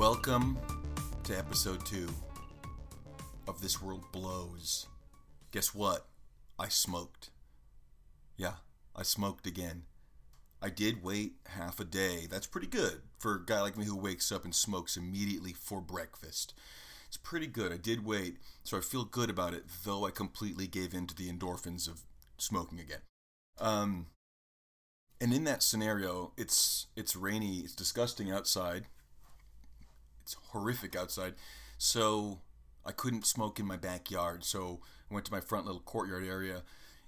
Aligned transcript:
Welcome 0.00 0.56
to 1.24 1.36
episode 1.36 1.84
two 1.84 2.08
of 3.46 3.60
This 3.60 3.82
World 3.82 4.10
Blows. 4.12 4.86
Guess 5.52 5.74
what? 5.74 6.06
I 6.58 6.68
smoked. 6.68 7.28
Yeah, 8.34 8.54
I 8.96 9.02
smoked 9.02 9.46
again. 9.46 9.82
I 10.62 10.70
did 10.70 11.04
wait 11.04 11.34
half 11.48 11.80
a 11.80 11.84
day. 11.84 12.26
That's 12.30 12.46
pretty 12.46 12.66
good 12.66 13.02
for 13.18 13.34
a 13.34 13.44
guy 13.44 13.60
like 13.60 13.76
me 13.76 13.84
who 13.84 13.94
wakes 13.94 14.32
up 14.32 14.46
and 14.46 14.54
smokes 14.54 14.96
immediately 14.96 15.52
for 15.52 15.82
breakfast. 15.82 16.54
It's 17.06 17.18
pretty 17.18 17.46
good. 17.46 17.70
I 17.70 17.76
did 17.76 18.02
wait, 18.02 18.38
so 18.64 18.78
I 18.78 18.80
feel 18.80 19.04
good 19.04 19.28
about 19.28 19.52
it, 19.52 19.66
though 19.84 20.06
I 20.06 20.12
completely 20.12 20.66
gave 20.66 20.94
in 20.94 21.08
to 21.08 21.14
the 21.14 21.30
endorphins 21.30 21.86
of 21.86 22.04
smoking 22.38 22.80
again. 22.80 23.02
Um, 23.58 24.06
and 25.20 25.34
in 25.34 25.44
that 25.44 25.62
scenario, 25.62 26.32
it's 26.38 26.86
it's 26.96 27.14
rainy, 27.14 27.58
it's 27.58 27.74
disgusting 27.74 28.30
outside. 28.30 28.86
It's 30.30 30.50
horrific 30.50 30.94
outside. 30.94 31.34
So 31.76 32.40
I 32.84 32.92
couldn't 32.92 33.26
smoke 33.26 33.58
in 33.58 33.66
my 33.66 33.76
backyard. 33.76 34.44
So 34.44 34.80
I 35.10 35.14
went 35.14 35.26
to 35.26 35.32
my 35.32 35.40
front 35.40 35.66
little 35.66 35.80
courtyard 35.80 36.24
area 36.24 36.62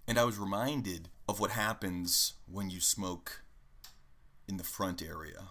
and 0.08 0.18
I 0.18 0.24
was 0.24 0.38
reminded 0.38 1.08
of 1.28 1.38
what 1.38 1.52
happens 1.52 2.34
when 2.50 2.68
you 2.68 2.80
smoke 2.80 3.42
in 4.48 4.56
the 4.56 4.64
front 4.64 5.00
area, 5.00 5.50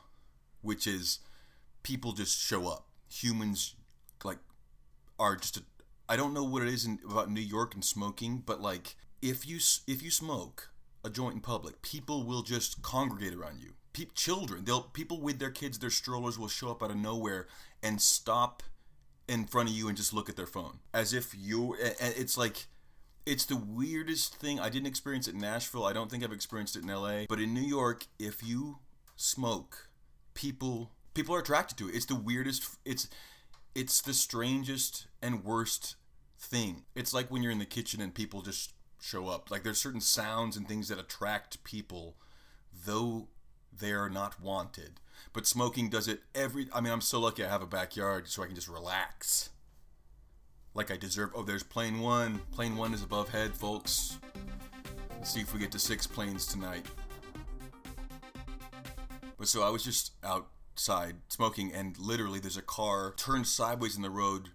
which 0.62 0.86
is 0.86 1.20
people 1.84 2.12
just 2.12 2.38
show 2.38 2.68
up. 2.68 2.88
Humans 3.10 3.76
like 4.24 4.40
are 5.18 5.38
just 5.38 5.62
I 6.10 6.18
don't 6.18 6.34
know 6.34 6.44
what 6.44 6.64
it 6.64 6.68
is 6.68 6.86
in, 6.86 7.00
about 7.10 7.32
New 7.32 7.40
York 7.42 7.74
and 7.74 7.86
smoking, 7.86 8.44
but 8.46 8.62
like 8.62 8.96
if 9.22 9.48
you 9.48 9.60
if 9.88 10.04
you 10.04 10.12
smoke 10.12 10.72
a 11.06 11.10
joint 11.10 11.36
in 11.36 11.42
public, 11.42 11.82
people 11.82 12.26
will 12.26 12.42
just 12.42 12.82
congregate 12.82 13.34
around 13.34 13.62
you. 13.62 13.74
Pe- 13.94 14.06
children, 14.16 14.64
they'll 14.66 14.82
people 14.82 15.20
with 15.20 15.40
their 15.40 15.52
kids, 15.52 15.80
their 15.80 15.90
strollers 15.90 16.40
will 16.40 16.48
show 16.48 16.72
up 16.72 16.82
out 16.82 16.92
of 16.92 16.98
nowhere 16.98 17.48
and 17.84 18.02
stop 18.02 18.64
in 19.28 19.46
front 19.46 19.70
of 19.70 19.76
you 19.76 19.88
and 19.88 19.98
just 19.98 20.14
look 20.14 20.30
at 20.30 20.36
their 20.36 20.46
phone 20.46 20.80
as 20.94 21.14
if 21.14 21.34
you. 21.38 21.76
It's 21.80 22.38
like 22.38 22.68
it's 23.26 23.46
the 23.46 23.56
weirdest 23.56 24.36
thing. 24.36 24.60
I 24.60 24.70
didn't 24.70 24.88
experience 24.88 25.28
it 25.28 25.36
in 25.36 25.42
Nashville. 25.42 25.86
I 25.86 25.94
don't 25.94 26.10
think 26.10 26.24
I've 26.24 26.32
experienced 26.32 26.76
it 26.76 26.84
in 26.84 26.90
LA. 26.90 27.26
But 27.30 27.40
in 27.40 27.54
New 27.54 27.62
York, 27.62 28.08
if 28.20 28.44
you 28.44 28.80
smoke, 29.16 29.90
people 30.34 30.92
people 31.14 31.36
are 31.36 31.40
attracted 31.40 31.78
to 31.80 31.90
it. 31.90 31.96
It's 31.96 32.06
the 32.06 32.16
weirdest. 32.16 32.78
It's 32.86 33.08
it's 33.76 34.02
the 34.02 34.14
strangest 34.14 35.08
and 35.22 35.44
worst 35.44 35.96
thing. 36.40 36.84
It's 36.96 37.14
like 37.14 37.30
when 37.30 37.44
you're 37.44 37.52
in 37.52 37.60
the 37.60 37.66
kitchen 37.66 38.02
and 38.02 38.14
people 38.14 38.42
just 38.42 38.74
show 39.00 39.28
up. 39.28 39.52
Like 39.52 39.64
there's 39.64 39.80
certain 39.80 40.02
sounds 40.02 40.58
and 40.58 40.68
things 40.68 40.88
that 40.90 41.00
attract 41.00 41.64
people, 41.64 42.16
though 42.86 43.28
they 43.78 43.92
are 43.92 44.10
not 44.10 44.42
wanted. 44.42 45.00
But 45.34 45.48
smoking 45.48 45.90
does 45.90 46.08
it 46.08 46.22
every. 46.36 46.68
I 46.74 46.82
mean, 46.82 46.92
I'm 46.92 47.02
so 47.02 47.20
lucky 47.20 47.44
I 47.44 47.50
have 47.50 47.62
a 47.62 47.68
backyard 47.68 48.28
so 48.28 48.44
I 48.44 48.48
can 48.48 48.56
just 48.56 48.68
relax. 48.68 49.50
Like 50.74 50.92
I 50.92 50.98
deserve. 50.98 51.32
Oh, 51.36 51.44
there's 51.44 51.64
plane 51.64 52.00
one. 52.00 52.40
Plane 52.52 52.76
one 52.76 52.94
is 52.94 53.04
above 53.04 53.30
head, 53.30 53.54
folks. 53.54 54.18
Let's 55.18 55.32
see 55.32 55.42
if 55.42 55.54
we 55.54 55.60
get 55.60 55.72
to 55.74 55.80
six 55.80 56.08
planes 56.08 56.46
tonight. 56.46 56.86
But 59.38 59.48
so 59.48 59.64
I 59.64 59.70
was 59.70 59.84
just 59.84 60.14
outside 60.24 61.16
smoking, 61.30 61.74
and 61.74 61.98
literally 61.98 62.40
there's 62.40 62.58
a 62.58 62.62
car 62.62 63.14
turned 63.18 63.48
sideways 63.48 63.96
in 63.96 64.02
the 64.02 64.10
road 64.10 64.50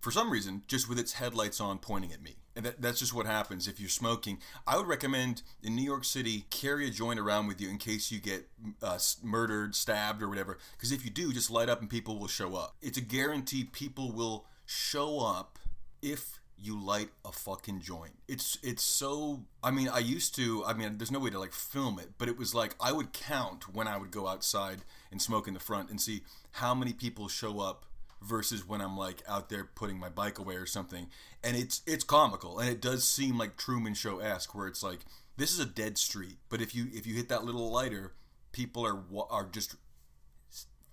for 0.00 0.10
some 0.10 0.30
reason, 0.30 0.62
just 0.66 0.88
with 0.88 0.98
its 0.98 1.14
headlights 1.14 1.60
on 1.60 1.78
pointing 1.78 2.12
at 2.12 2.22
me. 2.22 2.36
And 2.60 2.66
that, 2.66 2.82
that's 2.82 2.98
just 2.98 3.14
what 3.14 3.24
happens 3.24 3.66
if 3.66 3.80
you're 3.80 3.88
smoking. 3.88 4.38
I 4.66 4.76
would 4.76 4.86
recommend 4.86 5.40
in 5.62 5.74
New 5.74 5.82
York 5.82 6.04
City, 6.04 6.44
carry 6.50 6.86
a 6.86 6.90
joint 6.90 7.18
around 7.18 7.46
with 7.46 7.58
you 7.58 7.70
in 7.70 7.78
case 7.78 8.12
you 8.12 8.20
get 8.20 8.50
uh, 8.82 8.98
murdered, 9.22 9.74
stabbed, 9.74 10.22
or 10.22 10.28
whatever. 10.28 10.58
Because 10.76 10.92
if 10.92 11.02
you 11.02 11.10
do, 11.10 11.32
just 11.32 11.50
light 11.50 11.70
up 11.70 11.80
and 11.80 11.88
people 11.88 12.18
will 12.18 12.28
show 12.28 12.56
up. 12.56 12.76
It's 12.82 12.98
a 12.98 13.00
guarantee 13.00 13.64
people 13.64 14.12
will 14.12 14.44
show 14.66 15.20
up 15.20 15.58
if 16.02 16.38
you 16.58 16.78
light 16.78 17.08
a 17.24 17.32
fucking 17.32 17.80
joint. 17.80 18.12
It's 18.28 18.58
it's 18.62 18.82
so 18.82 19.46
I 19.64 19.70
mean, 19.70 19.88
I 19.88 20.00
used 20.00 20.34
to 20.34 20.62
I 20.66 20.74
mean, 20.74 20.98
there's 20.98 21.10
no 21.10 21.18
way 21.18 21.30
to 21.30 21.38
like 21.38 21.54
film 21.54 21.98
it, 21.98 22.10
but 22.18 22.28
it 22.28 22.36
was 22.36 22.54
like 22.54 22.74
I 22.78 22.92
would 22.92 23.14
count 23.14 23.74
when 23.74 23.88
I 23.88 23.96
would 23.96 24.10
go 24.10 24.28
outside 24.28 24.80
and 25.10 25.22
smoke 25.22 25.48
in 25.48 25.54
the 25.54 25.60
front 25.60 25.88
and 25.88 25.98
see 25.98 26.24
how 26.52 26.74
many 26.74 26.92
people 26.92 27.26
show 27.26 27.60
up 27.60 27.86
versus 28.22 28.66
when 28.66 28.80
I'm 28.80 28.96
like 28.96 29.22
out 29.28 29.48
there 29.48 29.64
putting 29.64 29.98
my 29.98 30.08
bike 30.08 30.38
away 30.38 30.56
or 30.56 30.66
something. 30.66 31.08
And 31.42 31.56
it's 31.56 31.82
it's 31.86 32.04
comical 32.04 32.58
and 32.58 32.68
it 32.68 32.80
does 32.80 33.04
seem 33.04 33.38
like 33.38 33.56
Truman 33.56 33.94
Show 33.94 34.18
esque 34.18 34.54
where 34.54 34.66
it's 34.66 34.82
like 34.82 35.00
this 35.36 35.52
is 35.52 35.60
a 35.60 35.66
dead 35.66 35.96
street, 35.96 36.38
but 36.48 36.60
if 36.60 36.74
you 36.74 36.86
if 36.92 37.06
you 37.06 37.14
hit 37.14 37.28
that 37.28 37.44
little 37.44 37.70
lighter, 37.70 38.12
people 38.52 38.86
are 38.86 39.02
are 39.30 39.48
just 39.50 39.76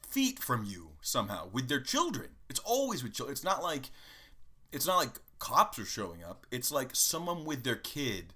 feet 0.07 0.39
from 0.39 0.63
you 0.63 0.91
somehow 1.01 1.49
with 1.51 1.67
their 1.67 1.81
children. 1.81 2.29
It's 2.49 2.61
always 2.61 3.03
with 3.03 3.13
children. 3.13 3.33
It's 3.33 3.43
not 3.43 3.61
like 3.61 3.89
it's 4.71 4.87
not 4.87 4.97
like 4.97 5.09
cops 5.39 5.77
are 5.79 5.85
showing 5.85 6.23
up. 6.23 6.45
It's 6.51 6.71
like 6.71 6.91
someone 6.93 7.45
with 7.45 7.63
their 7.63 7.75
kid 7.75 8.33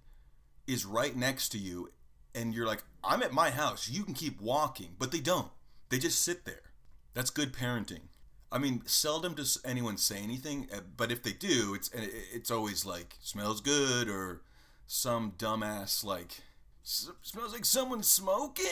is 0.68 0.85
right 0.85 1.16
next 1.16 1.50
to 1.50 1.57
you 1.57 1.91
and 2.34 2.53
you're 2.53 2.68
like, 2.68 2.84
"I'm 3.03 3.24
at 3.24 3.34
my 3.34 3.50
house. 3.50 3.90
You 3.90 4.03
can 4.03 4.13
keep 4.13 4.41
walking." 4.41 4.96
But 4.97 5.12
they 5.12 5.19
don't. 5.19 5.51
They 5.90 6.00
just 6.00 6.22
sit 6.22 6.46
there. 6.46 6.72
That's 7.13 7.30
good 7.30 7.53
parenting. 7.53 8.11
I 8.51 8.57
mean, 8.57 8.81
seldom 8.85 9.34
does 9.34 9.57
anyone 9.63 9.97
say 9.97 10.17
anything, 10.22 10.67
uh, 10.73 10.81
but 10.97 11.12
if 11.12 11.23
they 11.23 11.31
do, 11.31 11.73
it's 11.73 11.89
it's 11.94 12.51
always 12.51 12.85
like 12.85 13.16
smells 13.22 13.62
good 13.62 14.09
or 14.09 14.41
some 14.88 15.34
dumbass 15.38 16.03
like 16.03 16.41
smells 16.84 17.53
like 17.53 17.66
someone's 17.66 18.09
smoking, 18.09 18.66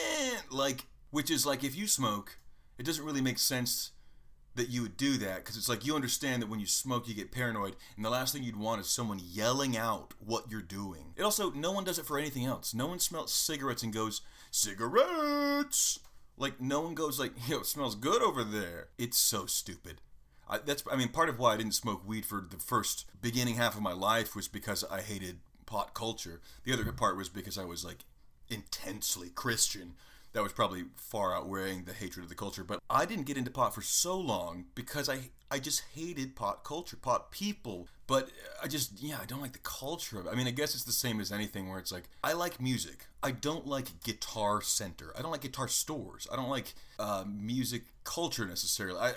like 0.50 0.84
which 1.10 1.30
is 1.30 1.46
like 1.46 1.64
if 1.64 1.74
you 1.74 1.86
smoke, 1.86 2.38
it 2.78 2.84
doesn't 2.84 3.04
really 3.04 3.22
make 3.22 3.38
sense 3.38 3.92
that 4.56 4.68
you 4.68 4.82
would 4.82 4.96
do 4.96 5.16
that 5.16 5.36
because 5.36 5.56
it's 5.56 5.68
like 5.68 5.86
you 5.86 5.94
understand 5.94 6.42
that 6.42 6.48
when 6.48 6.60
you 6.60 6.66
smoke 6.66 7.08
you 7.08 7.14
get 7.14 7.30
paranoid 7.30 7.76
and 7.96 8.04
the 8.04 8.10
last 8.10 8.34
thing 8.34 8.42
you'd 8.42 8.56
want 8.56 8.80
is 8.80 8.88
someone 8.88 9.20
yelling 9.22 9.76
out 9.76 10.12
what 10.18 10.50
you're 10.50 10.60
doing. 10.60 11.14
It 11.16 11.22
also 11.22 11.50
no 11.52 11.72
one 11.72 11.84
does 11.84 11.98
it 11.98 12.04
for 12.04 12.18
anything 12.18 12.44
else. 12.44 12.74
No 12.74 12.86
one 12.86 12.98
smells 12.98 13.32
cigarettes 13.32 13.82
and 13.82 13.92
goes 13.94 14.20
cigarettes 14.50 16.00
like 16.36 16.60
no 16.60 16.80
one 16.80 16.94
goes 16.94 17.18
like, 17.18 17.32
"Yo, 17.48 17.58
it 17.58 17.66
smells 17.66 17.94
good 17.94 18.22
over 18.22 18.44
there." 18.44 18.88
It's 18.98 19.18
so 19.18 19.46
stupid. 19.46 20.00
I, 20.48 20.58
that's 20.58 20.82
I 20.90 20.96
mean 20.96 21.08
part 21.08 21.28
of 21.28 21.38
why 21.38 21.54
I 21.54 21.56
didn't 21.56 21.74
smoke 21.74 22.06
weed 22.06 22.26
for 22.26 22.44
the 22.48 22.56
first 22.58 23.06
beginning 23.20 23.54
half 23.54 23.76
of 23.76 23.82
my 23.82 23.92
life 23.92 24.34
was 24.34 24.48
because 24.48 24.84
I 24.90 25.00
hated 25.00 25.38
pot 25.66 25.94
culture. 25.94 26.40
The 26.64 26.72
other 26.72 26.90
part 26.92 27.16
was 27.16 27.28
because 27.28 27.56
I 27.56 27.64
was 27.64 27.84
like 27.84 28.04
intensely 28.48 29.30
Christian 29.30 29.94
that 30.32 30.42
was 30.42 30.52
probably 30.52 30.84
far 30.94 31.34
outweighing 31.34 31.84
the 31.84 31.92
hatred 31.92 32.22
of 32.22 32.28
the 32.28 32.34
culture. 32.34 32.62
But 32.64 32.80
I 32.88 33.04
didn't 33.04 33.26
get 33.26 33.36
into 33.36 33.50
pot 33.50 33.74
for 33.74 33.82
so 33.82 34.16
long 34.16 34.66
because 34.74 35.08
I 35.08 35.30
I 35.50 35.58
just 35.58 35.82
hated 35.94 36.36
pot 36.36 36.62
culture, 36.62 36.96
pot 36.96 37.32
people. 37.32 37.88
But 38.06 38.30
I 38.62 38.68
just 38.68 39.00
yeah, 39.02 39.18
I 39.20 39.26
don't 39.26 39.40
like 39.40 39.52
the 39.52 39.58
culture 39.58 40.20
of 40.20 40.26
it. 40.26 40.30
I 40.30 40.34
mean, 40.34 40.46
I 40.46 40.52
guess 40.52 40.74
it's 40.74 40.84
the 40.84 40.92
same 40.92 41.20
as 41.20 41.32
anything 41.32 41.68
where 41.68 41.78
it's 41.78 41.92
like 41.92 42.04
I 42.22 42.32
like 42.32 42.60
music. 42.60 43.06
I 43.22 43.32
don't 43.32 43.66
like 43.66 44.02
guitar 44.02 44.62
center. 44.62 45.12
I 45.18 45.22
don't 45.22 45.32
like 45.32 45.42
guitar 45.42 45.68
stores. 45.68 46.28
I 46.32 46.36
don't 46.36 46.48
like 46.48 46.74
uh, 46.98 47.24
music 47.26 47.82
culture 48.04 48.46
necessarily. 48.46 48.98
I, 48.98 49.12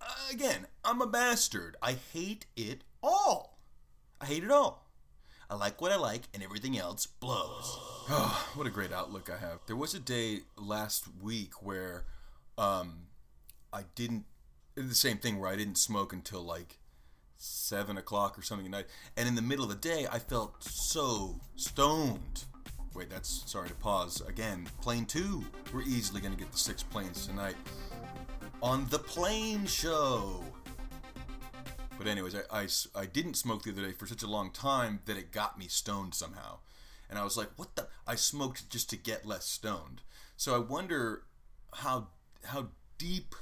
I 0.00 0.32
again, 0.32 0.66
I'm 0.84 1.02
a 1.02 1.06
bastard. 1.06 1.76
I 1.82 1.96
hate 2.12 2.46
it 2.56 2.82
all. 3.02 3.58
I 4.20 4.26
hate 4.26 4.44
it 4.44 4.50
all. 4.52 4.81
I 5.50 5.54
like 5.56 5.80
what 5.80 5.92
I 5.92 5.96
like, 5.96 6.22
and 6.32 6.42
everything 6.42 6.78
else 6.78 7.06
blows. 7.06 7.78
Oh, 8.10 8.50
what 8.54 8.66
a 8.66 8.70
great 8.70 8.92
outlook 8.92 9.30
I 9.30 9.38
have. 9.38 9.60
There 9.66 9.76
was 9.76 9.94
a 9.94 10.00
day 10.00 10.40
last 10.56 11.04
week 11.20 11.62
where 11.62 12.04
um, 12.58 13.06
I 13.72 13.82
didn't. 13.94 14.24
The 14.74 14.94
same 14.94 15.18
thing 15.18 15.38
where 15.38 15.50
I 15.50 15.56
didn't 15.56 15.76
smoke 15.76 16.12
until 16.12 16.42
like 16.42 16.78
seven 17.36 17.98
o'clock 17.98 18.38
or 18.38 18.42
something 18.42 18.66
at 18.66 18.72
night, 18.72 18.86
and 19.16 19.28
in 19.28 19.34
the 19.34 19.42
middle 19.42 19.64
of 19.64 19.70
the 19.70 19.76
day, 19.76 20.06
I 20.10 20.18
felt 20.18 20.62
so 20.64 21.40
stoned. 21.56 22.44
Wait, 22.94 23.10
that's 23.10 23.50
sorry 23.50 23.68
to 23.68 23.74
pause 23.74 24.22
again. 24.26 24.68
Plane 24.80 25.06
two. 25.06 25.44
We're 25.72 25.82
easily 25.82 26.20
gonna 26.20 26.36
get 26.36 26.52
the 26.52 26.58
six 26.58 26.82
planes 26.82 27.26
tonight 27.26 27.56
on 28.62 28.86
the 28.90 28.98
plane 28.98 29.66
show. 29.66 30.42
But 31.98 32.06
anyways, 32.06 32.34
I, 32.34 32.62
I, 32.62 32.68
I 32.94 33.06
didn't 33.06 33.34
smoke 33.34 33.62
the 33.62 33.70
other 33.70 33.86
day 33.86 33.92
for 33.92 34.06
such 34.06 34.22
a 34.22 34.26
long 34.26 34.50
time 34.50 35.00
that 35.04 35.16
it 35.16 35.30
got 35.32 35.58
me 35.58 35.68
stoned 35.68 36.14
somehow. 36.14 36.58
And 37.08 37.18
I 37.18 37.24
was 37.24 37.36
like, 37.36 37.50
what 37.56 37.76
the? 37.76 37.88
I 38.06 38.14
smoked 38.14 38.70
just 38.70 38.88
to 38.90 38.96
get 38.96 39.26
less 39.26 39.44
stoned. 39.44 40.00
So 40.36 40.54
I 40.54 40.58
wonder 40.58 41.24
how 41.74 42.08
how 42.44 42.68
deep 42.98 43.34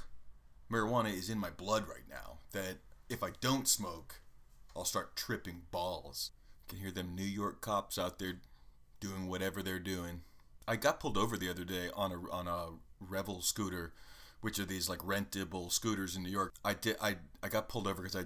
marijuana 0.71 1.13
is 1.13 1.29
in 1.29 1.39
my 1.39 1.49
blood 1.49 1.87
right 1.87 2.07
now 2.09 2.39
that 2.51 2.77
if 3.09 3.23
I 3.23 3.29
don't 3.41 3.67
smoke, 3.67 4.21
I'll 4.75 4.85
start 4.85 5.15
tripping 5.15 5.63
balls. 5.71 6.31
I 6.67 6.71
can 6.71 6.79
hear 6.79 6.91
them 6.91 7.15
New 7.15 7.23
York 7.23 7.61
cops 7.61 7.97
out 7.97 8.19
there 8.19 8.41
doing 8.99 9.27
whatever 9.27 9.63
they're 9.63 9.79
doing. 9.79 10.21
I 10.67 10.75
got 10.75 10.99
pulled 10.99 11.17
over 11.17 11.37
the 11.37 11.49
other 11.49 11.63
day 11.63 11.89
on 11.95 12.11
a 12.11 12.31
on 12.31 12.47
a 12.47 12.67
Revel 12.99 13.41
scooter, 13.41 13.93
which 14.41 14.59
are 14.59 14.65
these 14.65 14.87
like 14.87 14.99
rentable 14.99 15.71
scooters 15.71 16.15
in 16.15 16.23
New 16.23 16.29
York. 16.29 16.53
I 16.63 16.73
did 16.73 16.97
I 17.01 17.15
I 17.41 17.49
got 17.49 17.67
pulled 17.67 17.87
over 17.87 18.03
because 18.03 18.15
I 18.15 18.25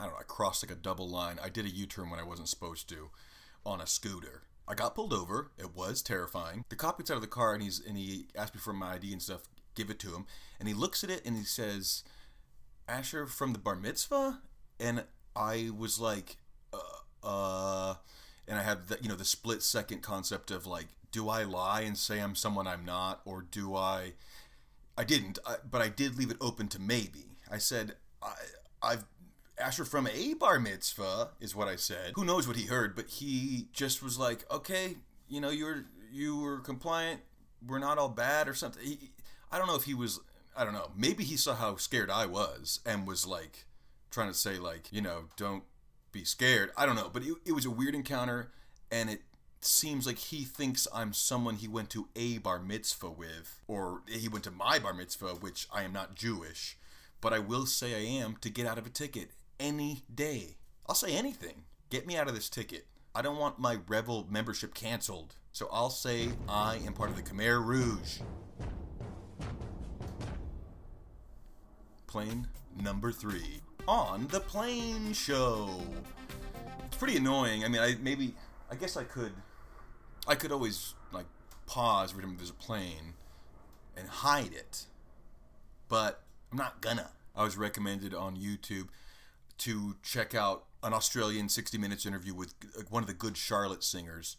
I 0.00 0.04
don't 0.04 0.14
know, 0.14 0.20
I 0.20 0.24
crossed 0.24 0.66
like 0.66 0.76
a 0.76 0.80
double 0.80 1.08
line. 1.08 1.38
I 1.42 1.50
did 1.50 1.66
a 1.66 1.70
U-turn 1.70 2.08
when 2.08 2.18
I 2.18 2.24
wasn't 2.24 2.48
supposed 2.48 2.88
to 2.88 3.10
on 3.66 3.80
a 3.80 3.86
scooter. 3.86 4.42
I 4.66 4.74
got 4.74 4.94
pulled 4.94 5.12
over. 5.12 5.50
It 5.58 5.76
was 5.76 6.00
terrifying. 6.00 6.64
The 6.68 6.76
cop 6.76 6.98
gets 6.98 7.10
out 7.10 7.16
of 7.16 7.22
the 7.22 7.26
car 7.28 7.54
and 7.54 7.62
he's 7.62 7.84
and 7.84 7.96
he 7.98 8.26
asked 8.36 8.54
me 8.54 8.60
for 8.60 8.72
my 8.72 8.94
ID 8.94 9.12
and 9.12 9.20
stuff. 9.20 9.42
give 9.74 9.90
it 9.90 9.98
to 10.00 10.14
him, 10.14 10.26
and 10.58 10.68
he 10.68 10.74
looks 10.74 11.04
at 11.04 11.10
it 11.10 11.24
and 11.24 11.36
he 11.36 11.44
says, 11.44 12.02
"Asher 12.88 13.26
from 13.26 13.52
the 13.52 13.58
bar 13.58 13.76
mitzvah," 13.76 14.40
and 14.78 15.04
I 15.36 15.70
was 15.76 16.00
like, 16.00 16.36
uh, 16.72 17.26
uh 17.26 17.94
and 18.48 18.58
I 18.58 18.62
had 18.62 18.88
the, 18.88 18.98
you 19.02 19.08
know 19.08 19.16
the 19.16 19.24
split 19.24 19.62
second 19.62 20.02
concept 20.02 20.50
of 20.50 20.66
like, 20.66 20.88
do 21.12 21.28
I 21.28 21.44
lie 21.44 21.82
and 21.82 21.96
say 21.96 22.20
I'm 22.20 22.34
someone 22.34 22.66
I'm 22.66 22.84
not, 22.84 23.20
or 23.24 23.42
do 23.42 23.74
I? 23.74 24.14
I 24.96 25.04
didn't, 25.04 25.38
I, 25.46 25.56
but 25.68 25.80
I 25.80 25.88
did 25.88 26.16
leave 26.18 26.30
it 26.30 26.36
open 26.40 26.68
to 26.68 26.80
maybe. 26.80 27.36
I 27.50 27.58
said 27.58 27.94
I, 28.22 28.34
I've 28.82 29.04
Asher 29.60 29.84
from 29.84 30.06
a 30.06 30.34
bar 30.34 30.58
mitzvah 30.58 31.30
is 31.40 31.54
what 31.54 31.68
I 31.68 31.76
said. 31.76 32.12
Who 32.14 32.24
knows 32.24 32.48
what 32.48 32.56
he 32.56 32.66
heard, 32.66 32.96
but 32.96 33.08
he 33.08 33.68
just 33.72 34.02
was 34.02 34.18
like, 34.18 34.50
okay, 34.50 34.96
you 35.28 35.40
know, 35.40 35.50
you 35.50 35.64
were 35.64 35.84
you 36.12 36.40
were 36.40 36.58
compliant. 36.58 37.20
We're 37.66 37.78
not 37.78 37.98
all 37.98 38.08
bad 38.08 38.48
or 38.48 38.54
something. 38.54 38.82
He, 38.82 39.10
I 39.52 39.58
don't 39.58 39.66
know 39.66 39.76
if 39.76 39.84
he 39.84 39.94
was. 39.94 40.20
I 40.56 40.64
don't 40.64 40.74
know. 40.74 40.90
Maybe 40.96 41.24
he 41.24 41.36
saw 41.36 41.54
how 41.54 41.76
scared 41.76 42.10
I 42.10 42.26
was 42.26 42.80
and 42.84 43.06
was 43.06 43.26
like 43.26 43.66
trying 44.10 44.28
to 44.28 44.34
say 44.34 44.58
like, 44.58 44.88
you 44.90 45.00
know, 45.00 45.24
don't 45.36 45.62
be 46.10 46.24
scared. 46.24 46.72
I 46.76 46.86
don't 46.86 46.96
know, 46.96 47.10
but 47.12 47.22
it, 47.22 47.34
it 47.46 47.52
was 47.52 47.64
a 47.64 47.70
weird 47.70 47.94
encounter, 47.94 48.50
and 48.90 49.08
it 49.10 49.22
seems 49.60 50.06
like 50.06 50.18
he 50.18 50.44
thinks 50.44 50.88
I'm 50.92 51.12
someone 51.12 51.56
he 51.56 51.68
went 51.68 51.90
to 51.90 52.08
a 52.16 52.38
bar 52.38 52.58
mitzvah 52.58 53.10
with, 53.10 53.60
or 53.68 54.02
he 54.08 54.28
went 54.28 54.44
to 54.44 54.50
my 54.50 54.78
bar 54.78 54.94
mitzvah, 54.94 55.34
which 55.34 55.68
I 55.72 55.82
am 55.82 55.92
not 55.92 56.14
Jewish. 56.14 56.76
But 57.20 57.34
I 57.34 57.38
will 57.38 57.66
say 57.66 57.94
I 57.94 58.22
am 58.22 58.36
to 58.40 58.48
get 58.48 58.66
out 58.66 58.78
of 58.78 58.86
a 58.86 58.90
ticket 58.90 59.30
any 59.60 60.02
day. 60.12 60.56
I'll 60.88 60.94
say 60.96 61.14
anything. 61.14 61.62
Get 61.90 62.06
me 62.06 62.16
out 62.16 62.26
of 62.26 62.34
this 62.34 62.48
ticket. 62.48 62.86
I 63.14 63.22
don't 63.22 63.38
want 63.38 63.58
my 63.58 63.78
Revel 63.86 64.26
membership 64.28 64.74
canceled. 64.74 65.36
So 65.52 65.68
I'll 65.72 65.90
say 65.90 66.30
I 66.48 66.80
am 66.86 66.94
part 66.94 67.10
of 67.10 67.16
the 67.16 67.22
Khmer 67.22 67.64
Rouge. 67.64 68.20
Plane 72.06 72.48
number 72.80 73.12
three. 73.12 73.60
On 73.86 74.26
the 74.28 74.40
plane 74.40 75.12
show. 75.12 75.80
It's 76.86 76.96
pretty 76.96 77.16
annoying. 77.16 77.64
I 77.64 77.68
mean, 77.68 77.80
I 77.80 77.96
maybe, 78.00 78.34
I 78.70 78.74
guess 78.74 78.96
I 78.96 79.04
could, 79.04 79.32
I 80.26 80.34
could 80.34 80.52
always 80.52 80.94
like 81.12 81.26
pause 81.66 82.10
every 82.10 82.22
time 82.22 82.36
there's 82.36 82.50
a 82.50 82.54
plane 82.54 83.14
and 83.96 84.08
hide 84.08 84.52
it. 84.52 84.86
But 85.88 86.22
I'm 86.50 86.58
not 86.58 86.80
gonna. 86.80 87.10
I 87.34 87.44
was 87.44 87.56
recommended 87.56 88.14
on 88.14 88.36
YouTube 88.36 88.88
to 89.60 89.96
check 90.02 90.34
out 90.34 90.64
an 90.82 90.92
Australian 90.92 91.48
60 91.48 91.78
Minutes 91.78 92.06
interview 92.06 92.34
with 92.34 92.54
one 92.88 93.02
of 93.02 93.06
the 93.06 93.14
Good 93.14 93.36
Charlotte 93.36 93.84
singers. 93.84 94.36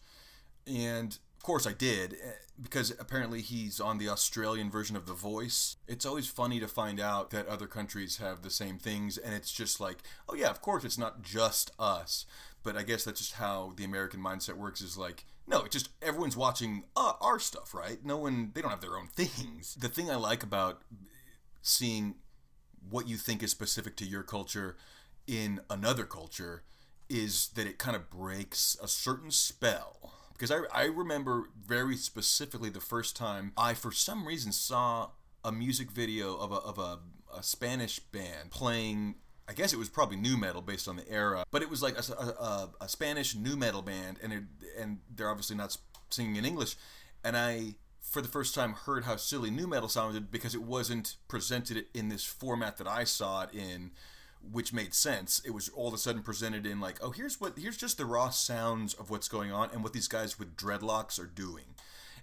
And 0.68 1.18
of 1.38 1.44
course 1.44 1.66
I 1.66 1.74
did, 1.74 2.14
eh, 2.14 2.34
because 2.62 2.92
apparently 3.00 3.42
he's 3.42 3.80
on 3.80 3.98
the 3.98 4.10
Australian 4.10 4.70
version 4.70 4.96
of 4.96 5.08
The 5.08 5.14
Voice. 5.14 5.78
It's 5.88 6.06
always 6.06 6.28
funny 6.28 6.60
to 6.60 6.68
find 6.68 7.00
out 7.00 7.32
that 7.32 7.48
other 7.48 7.66
countries 7.68 8.18
have 8.18 8.42
the 8.42 8.52
same 8.52 8.78
things, 8.78 9.18
and 9.18 9.34
it's 9.34 9.52
just 9.52 9.80
like, 9.80 9.98
oh 10.30 10.36
yeah, 10.36 10.50
of 10.50 10.62
course 10.62 10.84
it's 10.84 11.00
not 11.00 11.24
just 11.24 11.72
us. 11.80 12.26
But 12.64 12.78
I 12.78 12.84
guess 12.84 13.04
that's 13.04 13.20
just 13.20 13.34
how 13.34 13.74
the 13.76 13.84
American 13.84 14.20
mindset 14.20 14.54
works 14.54 14.82
is 14.82 14.98
like, 15.00 15.26
no, 15.48 15.62
it's 15.62 15.74
just 15.74 15.90
everyone's 16.02 16.38
watching 16.38 16.84
uh, 16.96 17.14
our 17.22 17.40
stuff, 17.40 17.74
right? 17.74 18.06
No 18.06 18.18
one, 18.18 18.52
they 18.54 18.62
don't 18.62 18.70
have 18.70 18.82
their 18.82 18.98
own 18.98 19.08
things. 19.08 19.74
The 19.74 19.90
thing 19.90 20.12
I 20.12 20.16
like 20.16 20.44
about 20.44 20.84
seeing 21.64 22.16
what 22.88 23.08
you 23.08 23.18
think 23.18 23.42
is 23.42 23.52
specific 23.52 23.96
to 23.98 24.06
your 24.06 24.24
culture 24.24 24.76
in 25.28 25.62
another 25.70 26.06
culture 26.06 26.64
is 27.10 27.50
that 27.56 27.68
it 27.68 27.78
kind 27.78 27.96
of 27.96 28.10
breaks 28.10 28.78
a 28.82 28.88
certain 28.88 29.32
spell. 29.32 30.14
Because 30.34 30.52
I, 30.52 30.62
I 30.74 30.86
remember 30.86 31.50
very 31.64 31.96
specifically 31.96 32.70
the 32.70 32.80
first 32.80 33.16
time 33.16 33.52
I, 33.58 33.74
for 33.74 33.92
some 33.92 34.28
reason, 34.28 34.52
saw 34.52 35.10
a 35.44 35.52
music 35.52 35.92
video 35.92 36.36
of 36.38 36.52
a, 36.52 36.56
of 36.56 36.78
a, 36.80 37.00
a 37.38 37.44
Spanish 37.44 38.00
band 38.00 38.52
playing 38.52 39.16
I 39.52 39.54
guess 39.54 39.74
it 39.74 39.80
was 39.80 39.90
probably 39.90 40.16
nu 40.16 40.38
metal 40.38 40.62
based 40.62 40.88
on 40.88 40.96
the 40.96 41.12
era, 41.12 41.44
but 41.52 41.62
it 41.62 41.70
was 41.70 41.84
like 41.84 41.98
a, 41.98 42.14
a, 42.14 42.70
a, 42.80 42.88
Spanish 42.88 43.36
nu 43.36 43.58
metal 43.58 43.82
band, 43.82 44.18
and 44.24 44.32
it, 44.32 44.44
and 44.80 45.00
they're 45.14 45.30
obviously 45.30 45.58
not 45.58 45.76
singing 46.10 46.38
in 46.38 46.46
English. 46.46 46.78
And 47.22 47.36
I, 47.36 47.76
for 48.00 48.22
the 48.22 48.30
first 48.30 48.56
time, 48.56 48.72
heard 48.72 49.04
how 49.04 49.18
silly 49.18 49.52
nu 49.52 49.68
metal 49.68 49.90
sounded 49.90 50.32
because 50.32 50.56
it 50.56 50.62
wasn't 50.62 51.18
presented 51.28 51.86
in 51.94 52.08
this 52.08 52.24
format 52.24 52.78
that 52.78 52.88
I 52.88 53.04
saw 53.04 53.44
it 53.44 53.50
in, 53.54 53.92
which 54.50 54.74
made 54.74 54.94
sense. 54.94 55.42
It 55.46 55.52
was 55.52 55.70
all 55.70 55.90
of 55.90 55.94
a 55.94 55.98
sudden 55.98 56.24
presented 56.24 56.66
in 56.66 56.80
like, 56.80 56.98
oh, 57.02 57.12
here's 57.12 57.40
what 57.40 57.58
here's 57.58 57.78
just 57.78 57.98
the 57.98 58.06
raw 58.06 58.30
sounds 58.30 58.94
of 58.94 59.10
what's 59.10 59.28
going 59.28 59.52
on 59.52 59.70
and 59.72 59.84
what 59.84 59.94
these 59.94 60.08
guys 60.08 60.40
with 60.40 60.56
dreadlocks 60.56 61.20
are 61.20 61.26
doing. 61.28 61.76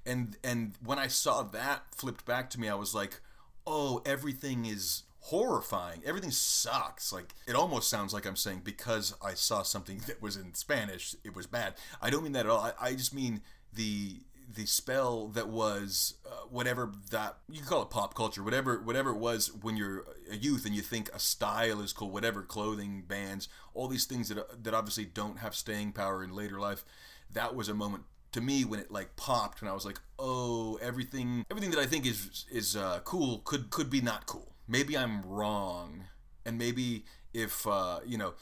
And 0.05 0.37
and 0.43 0.75
when 0.85 0.99
I 0.99 1.07
saw 1.07 1.43
that 1.43 1.95
flipped 1.95 2.25
back 2.25 2.51
to 2.51 2.61
me, 2.61 2.69
I 2.69 2.75
was 2.75 2.95
like, 2.95 3.21
oh, 3.67 4.03
everything 4.07 4.65
is 4.65 5.05
horrifying. 5.21 6.03
Everything 6.05 6.31
sucks. 6.31 7.13
Like 7.13 7.35
it 7.47 7.55
almost 7.55 7.89
sounds 7.89 8.15
like 8.15 8.27
I'm 8.27 8.37
saying 8.37 8.63
because 8.65 9.15
I 9.23 9.35
saw 9.35 9.63
something 9.63 9.99
that 10.07 10.23
was 10.23 10.37
in 10.37 10.55
Spanish, 10.55 11.15
it 11.25 11.35
was 11.35 11.47
bad. 11.47 11.75
I 12.01 12.11
don't 12.11 12.23
mean 12.23 12.33
that 12.33 12.47
at 12.47 12.51
all. 12.51 12.61
I, 12.61 12.73
I 12.81 12.95
just 12.95 13.15
mean 13.15 13.43
the 13.73 14.21
the 14.51 14.65
spell 14.67 15.29
that 15.29 15.49
was 15.49 16.15
uh, 16.27 16.47
whatever 16.49 16.91
that 17.11 17.37
you 17.51 17.61
call 17.63 17.83
it 17.83 17.91
pop 17.91 18.15
culture 18.15 18.43
whatever 18.43 18.81
whatever 18.81 19.11
it 19.11 19.19
was 19.19 19.53
when 19.63 19.77
you're 19.77 20.05
a 20.31 20.37
youth 20.37 20.65
and 20.65 20.75
you 20.75 20.81
think 20.81 21.11
a 21.15 21.19
style 21.19 21.83
is 21.83 21.93
cool 21.93 22.11
whatever 22.11 22.43
clothing 22.43 23.05
bands 23.07 23.49
all 23.75 23.89
these 23.89 24.07
things 24.07 24.31
that 24.31 24.65
that 24.65 24.73
obviously 24.73 25.05
don't 25.05 25.39
have 25.41 25.55
staying 25.55 25.93
power 25.93 26.25
in 26.25 26.35
later 26.35 26.59
life 26.59 26.85
that 27.31 27.55
was 27.55 27.69
a 27.69 27.75
moment 27.75 28.05
to 28.33 28.41
me 28.41 28.65
when 28.65 28.81
it 28.81 28.91
like 28.91 29.17
popped 29.17 29.61
and 29.61 29.71
I 29.71 29.75
was 29.75 29.85
like 29.85 30.01
oh 30.19 30.79
everything 30.83 31.45
everything 31.51 31.71
that 31.71 31.81
I 31.81 31.87
think 31.87 32.07
is 32.07 32.47
is 32.51 32.77
uh, 32.77 33.01
cool 33.05 33.39
could 33.45 33.71
could 33.71 33.91
be 33.91 34.01
not 34.01 34.27
cool. 34.27 34.55
Maybe 34.67 34.97
I'm 34.97 35.23
wrong 35.23 36.05
and 36.45 36.59
maybe 36.59 37.05
if 37.33 37.67
uh, 37.67 38.01
you 38.05 38.19
know 38.19 38.35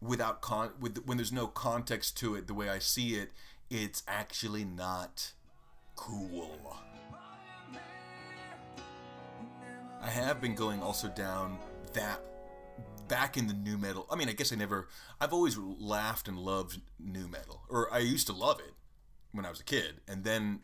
without 0.00 0.40
con 0.40 0.70
with 0.80 0.98
when 1.04 1.16
there's 1.16 1.32
no 1.32 1.46
context 1.46 2.16
to 2.18 2.34
it 2.34 2.46
the 2.46 2.54
way 2.54 2.68
I 2.68 2.78
see 2.78 3.14
it 3.14 3.32
it's 3.70 4.02
actually 4.06 4.64
not 4.64 5.32
cool. 5.96 6.76
I 10.02 10.08
have 10.08 10.40
been 10.40 10.54
going 10.54 10.82
also 10.82 11.08
down 11.08 11.58
that 11.94 12.20
back 13.08 13.36
in 13.36 13.46
the 13.46 13.54
nu 13.54 13.78
metal. 13.78 14.06
I 14.10 14.16
mean, 14.16 14.28
I 14.28 14.32
guess 14.32 14.52
I 14.52 14.56
never. 14.56 14.88
I've 15.20 15.32
always 15.32 15.56
laughed 15.56 16.28
and 16.28 16.38
loved 16.38 16.80
nu 16.98 17.26
metal, 17.26 17.62
or 17.68 17.92
I 17.92 17.98
used 17.98 18.26
to 18.26 18.32
love 18.32 18.60
it 18.60 18.74
when 19.32 19.46
I 19.46 19.50
was 19.50 19.60
a 19.60 19.64
kid, 19.64 20.00
and 20.06 20.24
then 20.24 20.60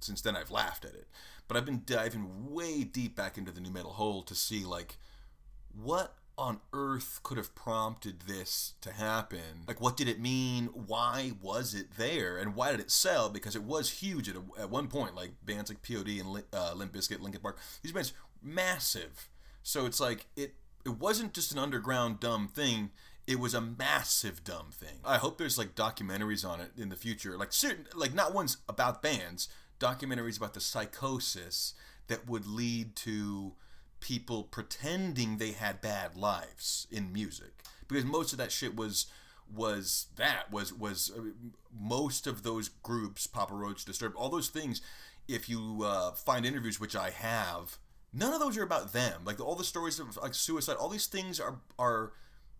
since 0.00 0.20
then 0.20 0.36
I've 0.36 0.50
laughed 0.50 0.84
at 0.84 0.94
it. 0.94 1.06
But 1.46 1.56
I've 1.56 1.64
been 1.64 1.82
diving 1.84 2.52
way 2.52 2.82
deep 2.82 3.14
back 3.14 3.38
into 3.38 3.52
the 3.52 3.60
nu 3.60 3.70
metal 3.70 3.92
hole 3.92 4.22
to 4.24 4.34
see 4.34 4.64
like 4.64 4.96
what 5.74 6.16
on 6.42 6.58
earth 6.72 7.20
could 7.22 7.38
have 7.38 7.54
prompted 7.54 8.22
this 8.22 8.74
to 8.80 8.92
happen? 8.92 9.64
Like, 9.68 9.80
what 9.80 9.96
did 9.96 10.08
it 10.08 10.20
mean? 10.20 10.66
Why 10.66 11.32
was 11.40 11.72
it 11.72 11.96
there? 11.96 12.36
And 12.36 12.56
why 12.56 12.72
did 12.72 12.80
it 12.80 12.90
sell? 12.90 13.28
Because 13.28 13.54
it 13.54 13.62
was 13.62 13.90
huge 13.90 14.28
at, 14.28 14.34
a, 14.34 14.42
at 14.60 14.68
one 14.68 14.88
point, 14.88 15.14
like 15.14 15.30
bands 15.44 15.70
like 15.70 15.82
POD 15.82 16.08
and 16.08 16.42
uh, 16.52 16.74
Limp 16.74 16.92
Bizkit, 16.92 17.20
Linkin 17.20 17.40
Park. 17.40 17.58
These 17.82 17.92
bands 17.92 18.12
massive. 18.42 19.28
So 19.62 19.86
it's 19.86 20.00
like 20.00 20.26
it. 20.36 20.54
It 20.84 20.98
wasn't 20.98 21.32
just 21.32 21.52
an 21.52 21.60
underground 21.60 22.18
dumb 22.18 22.48
thing. 22.48 22.90
It 23.24 23.38
was 23.38 23.54
a 23.54 23.60
massive 23.60 24.42
dumb 24.42 24.70
thing. 24.72 24.98
I 25.04 25.18
hope 25.18 25.38
there's 25.38 25.56
like 25.56 25.76
documentaries 25.76 26.44
on 26.44 26.60
it 26.60 26.72
in 26.76 26.88
the 26.88 26.96
future. 26.96 27.38
Like 27.38 27.52
certain, 27.52 27.86
like 27.94 28.14
not 28.14 28.34
ones 28.34 28.56
about 28.68 29.00
bands, 29.00 29.48
documentaries 29.78 30.38
about 30.38 30.54
the 30.54 30.60
psychosis 30.60 31.74
that 32.08 32.28
would 32.28 32.46
lead 32.46 32.96
to 32.96 33.54
people 34.02 34.42
pretending 34.42 35.38
they 35.38 35.52
had 35.52 35.80
bad 35.80 36.14
lives 36.16 36.86
in 36.90 37.12
music. 37.12 37.52
Because 37.88 38.04
most 38.04 38.32
of 38.32 38.38
that 38.38 38.52
shit 38.52 38.76
was 38.76 39.06
was 39.54 40.06
that 40.16 40.50
was 40.50 40.72
was 40.72 41.10
most 41.78 42.26
of 42.26 42.42
those 42.42 42.68
groups 42.68 43.26
papa 43.26 43.52
roach 43.52 43.84
disturbed 43.84 44.16
all 44.16 44.30
those 44.30 44.48
things 44.48 44.80
if 45.28 45.46
you 45.46 45.80
uh, 45.84 46.12
find 46.12 46.46
interviews 46.46 46.80
which 46.80 46.96
i 46.96 47.10
have 47.10 47.76
none 48.12 48.32
of 48.32 48.40
those 48.40 48.56
are 48.58 48.62
about 48.62 48.92
them. 48.92 49.22
Like 49.24 49.40
all 49.40 49.54
the 49.54 49.64
stories 49.64 49.98
of 49.98 50.16
like 50.16 50.34
suicide 50.34 50.76
all 50.76 50.88
these 50.88 51.06
things 51.06 51.40
are 51.40 51.56
are 51.78 52.12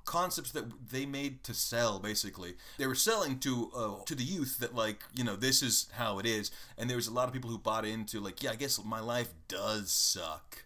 concepts 0.04 0.50
that 0.50 0.90
they 0.90 1.06
made 1.06 1.44
to 1.44 1.54
sell 1.54 1.98
basically. 1.98 2.54
They 2.78 2.86
were 2.86 2.94
selling 2.94 3.38
to 3.40 3.70
uh, 3.74 4.04
to 4.04 4.14
the 4.14 4.24
youth 4.24 4.58
that 4.58 4.74
like 4.74 5.04
you 5.14 5.24
know 5.24 5.36
this 5.36 5.62
is 5.62 5.88
how 5.92 6.18
it 6.18 6.26
is. 6.26 6.50
And 6.78 6.88
there 6.88 6.96
was 6.96 7.06
a 7.06 7.12
lot 7.12 7.28
of 7.28 7.34
people 7.34 7.50
who 7.50 7.58
bought 7.58 7.84
into 7.84 8.20
like 8.20 8.42
yeah 8.42 8.52
i 8.52 8.56
guess 8.56 8.82
my 8.84 9.00
life 9.00 9.28
does 9.48 9.92
suck 9.92 10.64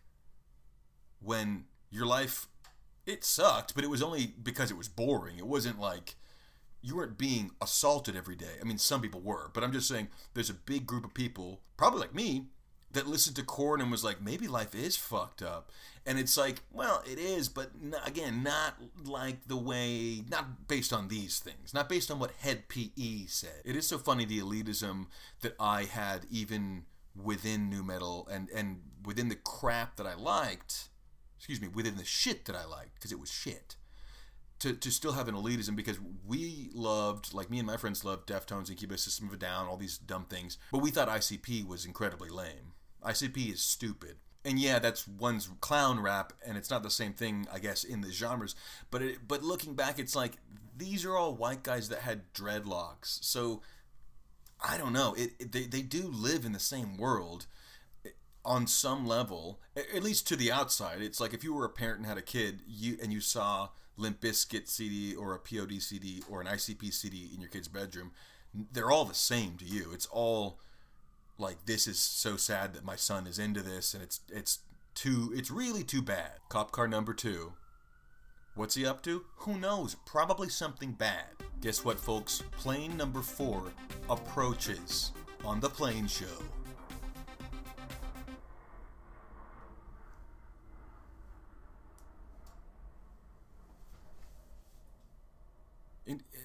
when 1.26 1.64
your 1.90 2.06
life 2.06 2.46
it 3.04 3.24
sucked, 3.24 3.74
but 3.74 3.84
it 3.84 3.90
was 3.90 4.02
only 4.02 4.34
because 4.42 4.70
it 4.70 4.76
was 4.76 4.88
boring. 4.88 5.38
It 5.38 5.46
wasn't 5.46 5.78
like 5.78 6.16
you 6.82 6.96
weren't 6.96 7.18
being 7.18 7.52
assaulted 7.60 8.16
every 8.16 8.36
day. 8.36 8.58
I 8.60 8.64
mean, 8.64 8.78
some 8.78 9.00
people 9.00 9.20
were, 9.20 9.50
but 9.52 9.62
I'm 9.62 9.72
just 9.72 9.88
saying 9.88 10.08
there's 10.34 10.50
a 10.50 10.54
big 10.54 10.86
group 10.86 11.04
of 11.04 11.14
people, 11.14 11.60
probably 11.76 12.00
like 12.00 12.14
me, 12.14 12.46
that 12.92 13.06
listened 13.06 13.36
to 13.36 13.42
Korn 13.42 13.80
and 13.80 13.90
was 13.90 14.04
like, 14.04 14.20
maybe 14.20 14.48
life 14.48 14.74
is 14.74 14.96
fucked 14.96 15.42
up. 15.42 15.70
And 16.04 16.18
it's 16.18 16.36
like, 16.36 16.62
well, 16.72 17.02
it 17.04 17.18
is, 17.18 17.48
but 17.48 17.70
again, 18.04 18.42
not 18.42 18.74
like 19.04 19.46
the 19.48 19.56
way, 19.56 20.22
not 20.28 20.68
based 20.68 20.92
on 20.92 21.08
these 21.08 21.40
things, 21.40 21.74
not 21.74 21.88
based 21.88 22.10
on 22.10 22.18
what 22.18 22.32
Hed 22.40 22.68
PE 22.68 23.26
said. 23.26 23.62
It 23.64 23.76
is 23.76 23.86
so 23.86 23.98
funny 23.98 24.24
the 24.24 24.40
elitism 24.40 25.06
that 25.40 25.56
I 25.58 25.84
had 25.84 26.26
even 26.30 26.84
within 27.20 27.70
nu 27.70 27.82
metal 27.82 28.28
and 28.30 28.50
and 28.50 28.82
within 29.04 29.28
the 29.28 29.36
crap 29.36 29.96
that 29.96 30.06
I 30.06 30.14
liked, 30.14 30.88
excuse 31.46 31.60
me, 31.60 31.68
within 31.68 31.96
the 31.96 32.04
shit 32.04 32.44
that 32.46 32.56
I 32.56 32.64
liked 32.64 32.96
because 32.96 33.12
it 33.12 33.20
was 33.20 33.30
shit. 33.30 33.76
To, 34.60 34.72
to 34.72 34.90
still 34.90 35.12
have 35.12 35.28
an 35.28 35.36
elitism 35.36 35.76
because 35.76 35.98
we 36.26 36.70
loved, 36.72 37.32
like 37.32 37.50
me 37.50 37.58
and 37.58 37.66
my 37.68 37.76
friends 37.76 38.04
loved 38.04 38.28
Deftones, 38.28 38.68
Incubus, 38.68 39.02
System 39.02 39.28
of 39.28 39.34
a 39.34 39.36
Down, 39.36 39.68
all 39.68 39.76
these 39.76 39.96
dumb 39.96 40.24
things, 40.24 40.58
but 40.72 40.78
we 40.78 40.90
thought 40.90 41.08
ICP 41.08 41.64
was 41.64 41.84
incredibly 41.84 42.30
lame. 42.30 42.72
ICP 43.04 43.52
is 43.52 43.60
stupid. 43.60 44.16
And 44.44 44.58
yeah, 44.58 44.80
that's 44.80 45.06
one's 45.06 45.48
clown 45.60 46.00
rap, 46.00 46.32
and 46.44 46.56
it's 46.56 46.70
not 46.70 46.82
the 46.82 46.90
same 46.90 47.12
thing, 47.12 47.46
I 47.52 47.60
guess, 47.60 47.84
in 47.84 48.00
the 48.00 48.10
genres. 48.10 48.56
But 48.90 49.02
it, 49.02 49.18
but 49.28 49.44
looking 49.44 49.74
back, 49.74 50.00
it's 50.00 50.16
like 50.16 50.38
these 50.76 51.04
are 51.04 51.16
all 51.16 51.34
white 51.34 51.62
guys 51.62 51.88
that 51.90 52.00
had 52.00 52.32
dreadlocks. 52.32 53.22
So 53.22 53.62
I 54.66 54.78
don't 54.78 54.92
know. 54.92 55.14
It, 55.16 55.34
it, 55.38 55.52
they 55.52 55.66
they 55.66 55.82
do 55.82 56.08
live 56.08 56.44
in 56.44 56.52
the 56.52 56.58
same 56.58 56.96
world 56.96 57.46
on 58.46 58.66
some 58.66 59.06
level, 59.06 59.60
at 59.76 60.02
least 60.02 60.26
to 60.28 60.36
the 60.36 60.52
outside. 60.52 61.02
It's 61.02 61.20
like 61.20 61.34
if 61.34 61.44
you 61.44 61.52
were 61.52 61.64
a 61.64 61.70
parent 61.70 61.98
and 61.98 62.06
had 62.06 62.16
a 62.16 62.22
kid, 62.22 62.60
you 62.66 62.96
and 63.02 63.12
you 63.12 63.20
saw 63.20 63.70
Limp 63.96 64.20
Bizkit 64.20 64.68
CD 64.68 65.14
or 65.14 65.34
a 65.34 65.38
POD 65.38 65.82
CD 65.82 66.22
or 66.30 66.40
an 66.40 66.46
ICP 66.46 66.92
CD 66.92 67.30
in 67.34 67.40
your 67.40 67.50
kid's 67.50 67.68
bedroom, 67.68 68.12
they're 68.72 68.90
all 68.90 69.04
the 69.04 69.14
same 69.14 69.56
to 69.58 69.64
you. 69.64 69.90
It's 69.92 70.06
all 70.06 70.60
like 71.38 71.66
this 71.66 71.86
is 71.86 71.98
so 71.98 72.36
sad 72.36 72.72
that 72.74 72.84
my 72.84 72.96
son 72.96 73.26
is 73.26 73.38
into 73.38 73.62
this, 73.62 73.92
and 73.92 74.02
it's 74.02 74.20
it's 74.32 74.60
too 74.94 75.32
it's 75.34 75.50
really 75.50 75.82
too 75.82 76.00
bad. 76.00 76.32
Cop 76.48 76.70
car 76.70 76.88
number 76.88 77.12
two. 77.12 77.52
What's 78.54 78.74
he 78.74 78.86
up 78.86 79.02
to? 79.02 79.24
Who 79.38 79.58
knows? 79.58 79.96
Probably 80.06 80.48
something 80.48 80.92
bad. 80.92 81.26
Guess 81.60 81.84
what, 81.84 82.00
folks? 82.00 82.42
Plane 82.52 82.96
number 82.96 83.20
four 83.20 83.64
approaches 84.08 85.12
on 85.44 85.60
the 85.60 85.68
plane 85.68 86.06
show. 86.06 86.42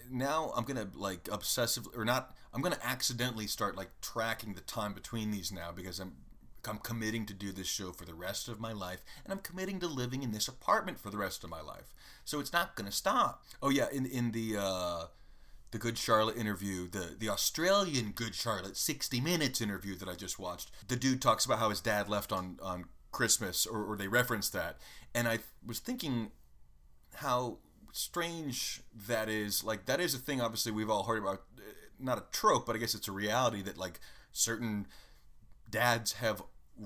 Now 0.09 0.51
I'm 0.55 0.63
gonna 0.63 0.87
like 0.93 1.25
obsessively 1.25 1.97
or 1.97 2.05
not. 2.05 2.35
I'm 2.53 2.61
gonna 2.61 2.79
accidentally 2.83 3.47
start 3.47 3.77
like 3.77 3.89
tracking 4.01 4.53
the 4.53 4.61
time 4.61 4.93
between 4.93 5.31
these 5.31 5.51
now 5.51 5.71
because 5.71 5.99
I'm 5.99 6.13
I'm 6.67 6.77
committing 6.77 7.25
to 7.25 7.33
do 7.33 7.51
this 7.51 7.67
show 7.67 7.91
for 7.91 8.05
the 8.05 8.13
rest 8.13 8.47
of 8.47 8.59
my 8.59 8.71
life, 8.71 9.03
and 9.23 9.33
I'm 9.33 9.39
committing 9.39 9.79
to 9.79 9.87
living 9.87 10.23
in 10.23 10.31
this 10.31 10.47
apartment 10.47 10.99
for 10.99 11.09
the 11.09 11.17
rest 11.17 11.43
of 11.43 11.49
my 11.49 11.61
life. 11.61 11.93
So 12.25 12.39
it's 12.39 12.53
not 12.53 12.75
gonna 12.75 12.91
stop. 12.91 13.43
Oh 13.61 13.69
yeah, 13.69 13.87
in 13.91 14.05
in 14.05 14.31
the 14.31 14.57
uh, 14.57 15.05
the 15.71 15.77
Good 15.77 15.97
Charlotte 15.97 16.37
interview, 16.37 16.89
the 16.89 17.15
the 17.17 17.29
Australian 17.29 18.11
Good 18.11 18.35
Charlotte 18.35 18.77
60 18.77 19.21
Minutes 19.21 19.61
interview 19.61 19.95
that 19.95 20.09
I 20.09 20.15
just 20.15 20.39
watched, 20.39 20.71
the 20.87 20.95
dude 20.95 21.21
talks 21.21 21.45
about 21.45 21.59
how 21.59 21.69
his 21.69 21.81
dad 21.81 22.09
left 22.09 22.31
on 22.31 22.59
on 22.61 22.85
Christmas, 23.11 23.65
or, 23.65 23.83
or 23.83 23.97
they 23.97 24.07
reference 24.07 24.49
that, 24.49 24.77
and 25.13 25.27
I 25.27 25.39
was 25.65 25.79
thinking 25.79 26.31
how 27.15 27.57
strange 27.91 28.81
that 29.07 29.29
is. 29.29 29.63
Like 29.63 29.85
that 29.85 29.99
is 29.99 30.13
a 30.13 30.19
thing. 30.19 30.41
Obviously, 30.41 30.71
we've 30.71 30.89
all 30.89 31.03
heard 31.03 31.21
about. 31.21 31.43
Uh, 31.57 31.61
not 31.99 32.17
a 32.17 32.23
trope, 32.31 32.65
but 32.65 32.75
I 32.75 32.79
guess 32.79 32.95
it's 32.95 33.07
a 33.07 33.11
reality 33.11 33.61
that 33.61 33.77
like 33.77 33.99
certain 34.31 34.87
dads 35.69 36.13
have 36.13 36.41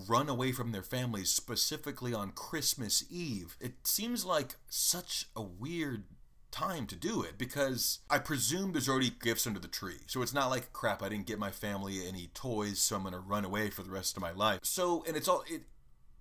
run 0.09 0.27
away 0.29 0.51
from 0.51 0.71
their 0.71 0.83
families 0.83 1.29
specifically 1.29 2.13
on 2.13 2.31
Christmas 2.31 3.03
Eve. 3.09 3.55
It 3.61 3.87
seems 3.87 4.25
like 4.25 4.55
such 4.67 5.27
a 5.35 5.41
weird 5.41 6.03
time 6.51 6.87
to 6.87 6.95
do 6.95 7.21
it 7.21 7.37
because 7.37 7.99
I 8.09 8.17
presume 8.17 8.71
there's 8.71 8.87
already 8.87 9.11
gifts 9.21 9.45
under 9.45 9.59
the 9.59 9.67
tree. 9.67 9.99
So 10.07 10.21
it's 10.21 10.33
not 10.33 10.49
like 10.49 10.71
crap 10.71 11.03
I 11.03 11.09
didn't 11.09 11.27
get 11.27 11.39
my 11.39 11.51
family 11.51 12.07
any 12.07 12.29
toys 12.33 12.79
so 12.79 12.95
I'm 12.95 13.01
going 13.01 13.13
to 13.13 13.19
run 13.19 13.43
away 13.43 13.69
for 13.69 13.83
the 13.83 13.91
rest 13.91 14.15
of 14.15 14.21
my 14.21 14.31
life. 14.31 14.59
So 14.63 15.03
and 15.07 15.17
it's 15.17 15.27
all 15.27 15.43
it 15.47 15.63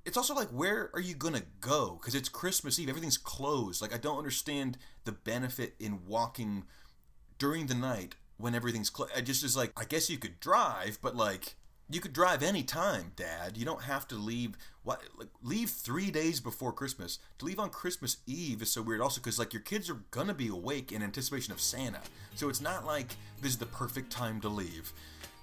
it's 0.05 0.17
also 0.17 0.35
like 0.35 0.49
where 0.49 0.91
are 0.95 1.01
you 1.01 1.15
to 1.15 1.43
go 1.61 1.99
cuz 2.03 2.15
it's 2.15 2.29
Christmas 2.29 2.79
Eve 2.79 2.89
everything's 2.89 3.19
closed. 3.19 3.81
Like 3.83 3.95
I 3.95 3.99
don't 3.99 4.19
understand 4.19 4.79
the 5.05 5.13
benefit 5.13 5.75
in 5.79 6.07
walking 6.07 6.65
during 7.39 7.67
the 7.67 7.75
night 7.75 8.15
when 8.37 8.55
everything's 8.55 8.91
closed. 8.91 9.13
I 9.17 9.21
just 9.21 9.43
is 9.45 9.57
like 9.57 9.73
I 9.77 9.85
guess 9.85 10.11
you 10.11 10.19
could 10.19 10.41
drive 10.41 10.99
but 11.01 11.17
like 11.17 11.57
you 11.91 12.01
could 12.01 12.15
drive 12.15 12.43
any 12.43 12.63
time, 12.63 13.13
Dad. 13.15 13.59
You 13.59 13.65
don't 13.65 13.83
have 13.83 14.09
to 14.09 14.15
leave. 14.15 14.57
What? 14.83 15.03
Like, 15.19 15.29
leave 15.43 15.71
three 15.71 16.11
days 16.11 16.41
before 16.41 16.73
Christmas. 16.73 17.19
To 17.39 17.45
leave 17.45 17.61
on 17.61 17.71
Christmas 17.71 18.19
Eve 18.27 18.63
is 18.63 18.73
so 18.73 18.83
weird. 18.83 19.01
Also, 19.01 19.21
because 19.21 19.39
like 19.39 19.53
your 19.53 19.63
kids 19.63 19.91
are 19.91 20.01
gonna 20.11 20.35
be 20.35 20.49
awake 20.49 20.93
in 20.93 21.03
anticipation 21.03 21.53
of 21.53 21.61
Santa, 21.61 22.01
so 22.35 22.49
it's 22.49 22.61
not 22.61 22.87
like 22.87 23.17
this 23.43 23.53
is 23.53 23.59
the 23.59 23.67
perfect 23.67 24.11
time 24.11 24.41
to 24.41 24.49
leave, 24.49 24.93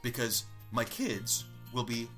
because 0.02 0.46
my 0.72 0.84
kids 0.84 1.46
will 1.74 1.84
be 1.84 2.10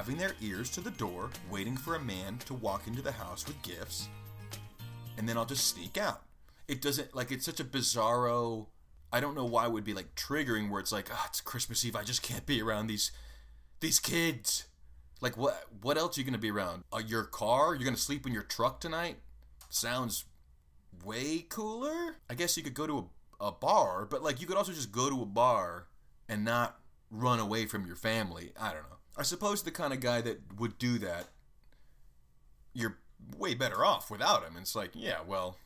having 0.00 0.16
their 0.16 0.34
ears 0.40 0.70
to 0.70 0.80
the 0.80 0.90
door, 0.92 1.28
waiting 1.50 1.76
for 1.76 1.94
a 1.94 2.00
man 2.00 2.38
to 2.38 2.54
walk 2.54 2.86
into 2.86 3.02
the 3.02 3.12
house 3.12 3.46
with 3.46 3.60
gifts, 3.60 4.08
and 5.18 5.28
then 5.28 5.36
I'll 5.36 5.44
just 5.44 5.66
sneak 5.66 5.98
out. 5.98 6.22
It 6.68 6.80
doesn't 6.80 7.14
like 7.14 7.30
it's 7.30 7.44
such 7.44 7.60
a 7.60 7.64
bizarro. 7.64 8.68
I 9.12 9.20
don't 9.20 9.34
know 9.34 9.44
why 9.44 9.66
it 9.66 9.72
would 9.72 9.84
be 9.84 9.92
like 9.92 10.14
triggering 10.14 10.70
where 10.70 10.80
it's 10.80 10.90
like, 10.90 11.10
oh, 11.12 11.24
it's 11.28 11.42
Christmas 11.42 11.84
Eve. 11.84 11.96
I 11.96 12.02
just 12.02 12.22
can't 12.22 12.46
be 12.46 12.62
around 12.62 12.86
these 12.86 13.12
these 13.80 14.00
kids. 14.00 14.64
Like 15.20 15.36
what? 15.36 15.66
What 15.82 15.98
else 15.98 16.16
are 16.16 16.22
you 16.22 16.24
gonna 16.24 16.38
be 16.38 16.50
around? 16.50 16.84
Uh, 16.90 17.02
your 17.06 17.24
car? 17.24 17.74
You're 17.74 17.84
gonna 17.84 17.98
sleep 17.98 18.26
in 18.26 18.32
your 18.32 18.42
truck 18.42 18.80
tonight? 18.80 19.16
Sounds 19.68 20.24
way 21.04 21.44
cooler. 21.46 22.16
I 22.30 22.34
guess 22.34 22.56
you 22.56 22.62
could 22.62 22.72
go 22.72 22.86
to 22.86 23.10
a, 23.38 23.48
a 23.48 23.52
bar, 23.52 24.06
but 24.06 24.22
like 24.22 24.40
you 24.40 24.46
could 24.46 24.56
also 24.56 24.72
just 24.72 24.92
go 24.92 25.10
to 25.10 25.20
a 25.20 25.26
bar 25.26 25.88
and 26.26 26.42
not 26.42 26.80
run 27.10 27.38
away 27.38 27.66
from 27.66 27.84
your 27.84 27.96
family. 27.96 28.52
I 28.58 28.72
don't 28.72 28.84
know. 28.84 28.99
I 29.20 29.22
suppose 29.22 29.62
the 29.62 29.70
kind 29.70 29.92
of 29.92 30.00
guy 30.00 30.22
that 30.22 30.40
would 30.58 30.78
do 30.78 30.98
that, 31.00 31.26
you're 32.72 32.96
way 33.36 33.52
better 33.52 33.84
off 33.84 34.10
without 34.10 34.44
him. 34.44 34.54
it's 34.56 34.74
like, 34.74 34.92
yeah, 34.94 35.18
well, 35.26 35.58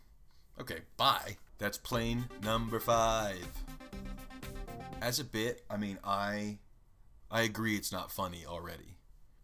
okay, 0.60 0.78
bye. 0.96 1.36
That's 1.58 1.78
plane 1.78 2.24
number 2.42 2.80
five. 2.80 3.46
As 5.00 5.20
a 5.20 5.24
bit, 5.24 5.62
I 5.70 5.76
mean, 5.76 6.00
I 6.02 6.58
I 7.30 7.42
agree 7.42 7.76
it's 7.76 7.92
not 7.92 8.10
funny 8.10 8.44
already. 8.44 8.96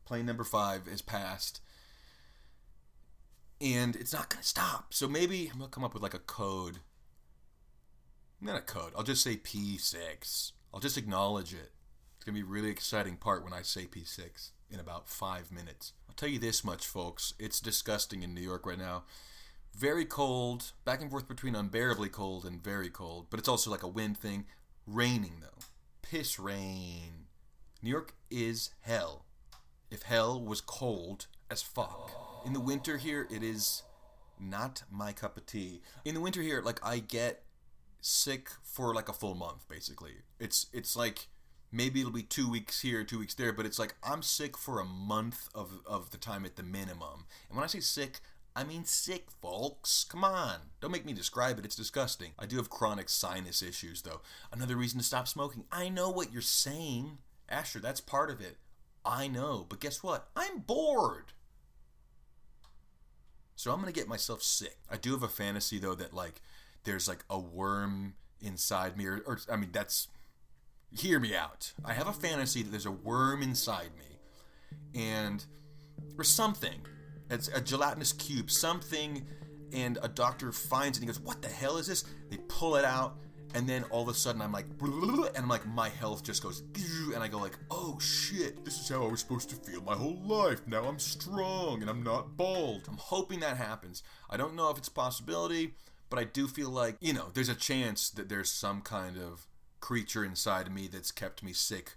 Plane 0.07 0.27
number 0.27 0.43
five 0.43 0.89
is 0.89 1.03
passed. 1.03 1.61
And 3.61 3.95
it's 3.95 4.13
not 4.13 4.31
to 4.31 4.43
stop. 4.43 4.93
So 4.93 5.07
maybe 5.07 5.53
I'm 5.53 5.61
to 5.61 5.69
come 5.69 5.85
up 5.85 5.95
with 5.95 6.03
like 6.03 6.15
a 6.15 6.19
code. 6.19 6.79
Not 8.41 8.59
a 8.59 8.61
code. 8.61 8.93
I'll 8.97 9.05
just 9.05 9.23
say 9.23 9.37
P6. 9.37 10.51
I'll 10.75 10.81
just 10.81 10.99
acknowledge 10.99 11.55
it. 11.55 11.71
It's 12.21 12.27
going 12.27 12.37
to 12.37 12.43
be 12.43 12.47
a 12.47 12.53
really 12.53 12.69
exciting 12.69 13.17
part 13.17 13.43
when 13.43 13.55
I 13.55 13.63
say 13.63 13.87
P6 13.87 14.51
in 14.71 14.79
about 14.79 15.09
five 15.09 15.51
minutes. 15.51 15.95
I'll 16.07 16.15
tell 16.15 16.29
you 16.29 16.39
this 16.39 16.63
much, 16.63 16.87
folks. 16.87 17.33
It's 17.39 17.61
disgusting 17.61 18.23
in 18.23 18.35
New 18.35 18.43
York 18.43 18.67
right 18.67 18.77
now. 18.77 19.05
Very 19.75 20.05
cold, 20.05 20.73
back 20.85 21.01
and 21.01 21.11
forth 21.11 21.27
between 21.27 21.55
unbearably 21.55 22.11
cold 22.11 22.45
and 22.45 22.63
very 22.63 22.91
cold, 22.91 23.29
but 23.31 23.41
it's 23.41 23.49
also 23.49 23.71
like 23.71 23.83
a 23.83 23.89
wind 23.89 24.19
thing. 24.19 24.45
Raining, 24.87 25.37
though. 25.41 25.65
Piss 26.03 26.39
rain. 26.39 27.25
New 27.81 27.89
York 27.89 28.13
is 28.31 28.69
hell. 28.83 29.25
If 29.91 30.03
hell 30.03 30.39
was 30.39 30.61
cold 30.61 31.27
as 31.51 31.63
fuck. 31.63 32.11
In 32.45 32.53
the 32.53 32.61
winter 32.61 32.99
here, 32.99 33.29
it 33.31 33.43
is 33.43 33.83
not 34.39 34.83
my 34.91 35.15
cup 35.15 35.39
of 35.39 35.47
tea. 35.47 35.81
In 36.05 36.15
the 36.15 36.21
winter 36.21 36.43
here, 36.43 36.61
like 36.61 36.85
I 36.87 36.99
get 36.99 37.45
sick 38.03 38.51
for 38.63 38.95
like 38.95 39.09
a 39.09 39.15
full 39.15 39.35
month, 39.35 39.67
basically. 39.71 40.17
It's 40.39 40.67
it's 40.75 40.95
like 40.95 41.29
maybe 41.73 42.01
it'll 42.01 42.13
be 42.13 42.23
two 42.23 42.51
weeks 42.51 42.81
here, 42.81 43.05
two 43.05 43.19
weeks 43.19 43.35
there, 43.35 43.53
but 43.53 43.67
it's 43.67 43.79
like 43.79 43.95
I'm 44.03 44.23
sick 44.23 44.57
for 44.57 44.81
a 44.81 44.85
month 44.85 45.49
of 45.55 45.81
of 45.87 46.11
the 46.11 46.19
time 46.19 46.45
at 46.45 46.57
the 46.57 46.63
minimum. 46.63 47.27
And 47.49 47.57
when 47.57 47.65
I 47.65 47.69
say 47.69 47.81
sick, 47.81 48.21
I 48.55 48.65
mean 48.65 48.85
sick, 48.85 49.27
folks. 49.41 50.05
Come 50.05 50.25
on. 50.25 50.57
Don't 50.81 50.91
make 50.91 51.07
me 51.07 51.13
describe 51.13 51.59
it. 51.59 51.65
It's 51.65 51.77
disgusting. 51.77 52.33
I 52.39 52.47
do 52.47 52.57
have 52.57 52.71
chronic 52.71 53.09
sinus 53.09 53.63
issues, 53.63 54.03
though. 54.03 54.21
Another 54.53 54.77
reason 54.77 54.99
to 54.99 55.05
stop 55.05 55.29
smoking. 55.29 55.65
I 55.71 55.89
know 55.89 56.11
what 56.11 56.33
you're 56.33 56.43
saying. 56.43 57.19
Asher, 57.49 57.79
that's 57.79 58.01
part 58.01 58.31
of 58.31 58.41
it. 58.41 58.57
I 59.05 59.29
know, 59.29 59.67
but 59.69 59.81
guess 59.81 60.03
what? 60.03 60.29
I'm 60.37 60.59
bored. 60.59 61.33
So 63.57 63.73
I'm 63.73 63.81
going 63.81 63.93
to 63.93 63.99
get 63.99 64.09
myself 64.09 64.43
sick. 64.43 64.79
I 64.91 64.97
do 64.97 65.13
have 65.13 65.23
a 65.23 65.29
fantasy 65.29 65.79
though 65.79 65.95
that 65.95 66.15
like 66.15 66.41
there's 66.85 67.09
like 67.09 67.25
a 67.29 67.39
worm 67.39 68.15
inside 68.41 68.97
me 68.97 69.07
or, 69.07 69.23
or 69.27 69.39
I 69.53 69.57
mean 69.57 69.71
that's 69.71 70.09
hear 70.93 71.21
me 71.21 71.35
out. 71.35 71.73
I 71.85 71.93
have 71.93 72.09
a 72.09 72.13
fantasy 72.13 72.63
that 72.63 72.71
there's 72.71 72.87
a 72.87 72.91
worm 72.91 73.43
inside 73.43 73.91
me 73.99 75.01
and 75.01 75.45
or 76.19 76.25
something. 76.25 76.81
It's 77.31 77.49
a 77.49 77.61
gelatinous 77.61 78.13
cube, 78.13 78.51
something 78.51 79.27
and 79.73 79.99
a 80.03 80.09
doctor 80.09 80.51
finds 80.51 80.99
it 80.99 81.03
and 81.03 81.09
he 81.11 81.15
goes, 81.15 81.21
"What 81.21 81.43
the 81.43 81.49
hell 81.49 81.77
is 81.77 81.87
this?" 81.87 82.05
They 82.29 82.39
pull 82.49 82.77
it 82.77 82.85
out 82.85 83.19
and 83.55 83.69
then 83.69 83.85
all 83.85 84.03
of 84.03 84.09
a 84.09 84.15
sudden 84.15 84.41
I'm 84.43 84.53
like, 84.53 84.67
and 84.81 85.37
I'm 85.37 85.49
like, 85.49 85.67
my 85.67 85.89
health 85.89 86.23
just 86.23 86.43
goes, 86.43 86.63
and 87.13 87.23
I 87.23 87.29
go 87.29 87.39
like, 87.39 87.59
oh 87.71 87.99
shit, 87.99 88.65
this 88.65 88.79
is 88.79 88.89
how 88.89 89.05
I 89.05 89.11
was 89.11 89.21
supposed 89.21 89.51
to 89.51 89.57
feel 89.57 89.83
my 89.83 89.95
whole 89.95 90.21
life. 90.23 90.61
Now 90.67 90.85
I'm 90.85 90.99
strong 90.99 91.81
and 91.81 91.91
I'm 91.91 92.03
not 92.03 92.37
bald. 92.37 92.83
I'm 92.89 92.97
hoping 92.97 93.41
that 93.41 93.57
happens. 93.57 94.03
I 94.29 94.37
don't 94.37 94.55
know 94.55 94.71
if 94.71 94.79
it's 94.79 94.89
a 94.89 94.93
possibility, 94.93 95.75
but 96.11 96.19
I 96.19 96.25
do 96.25 96.47
feel 96.47 96.71
like, 96.71 96.97
you 97.01 97.13
know, 97.13 97.31
there's 97.35 97.49
a 97.49 97.55
chance 97.55 98.11
that 98.11 98.29
there's 98.29 98.51
some 98.51 98.83
kind 98.83 99.17
of 99.17 99.47
creature 99.81 100.25
inside 100.25 100.67
of 100.67 100.73
me 100.73 100.89
that's 100.89 101.11
kept 101.11 101.43
me 101.43 101.53
sick 101.53 101.95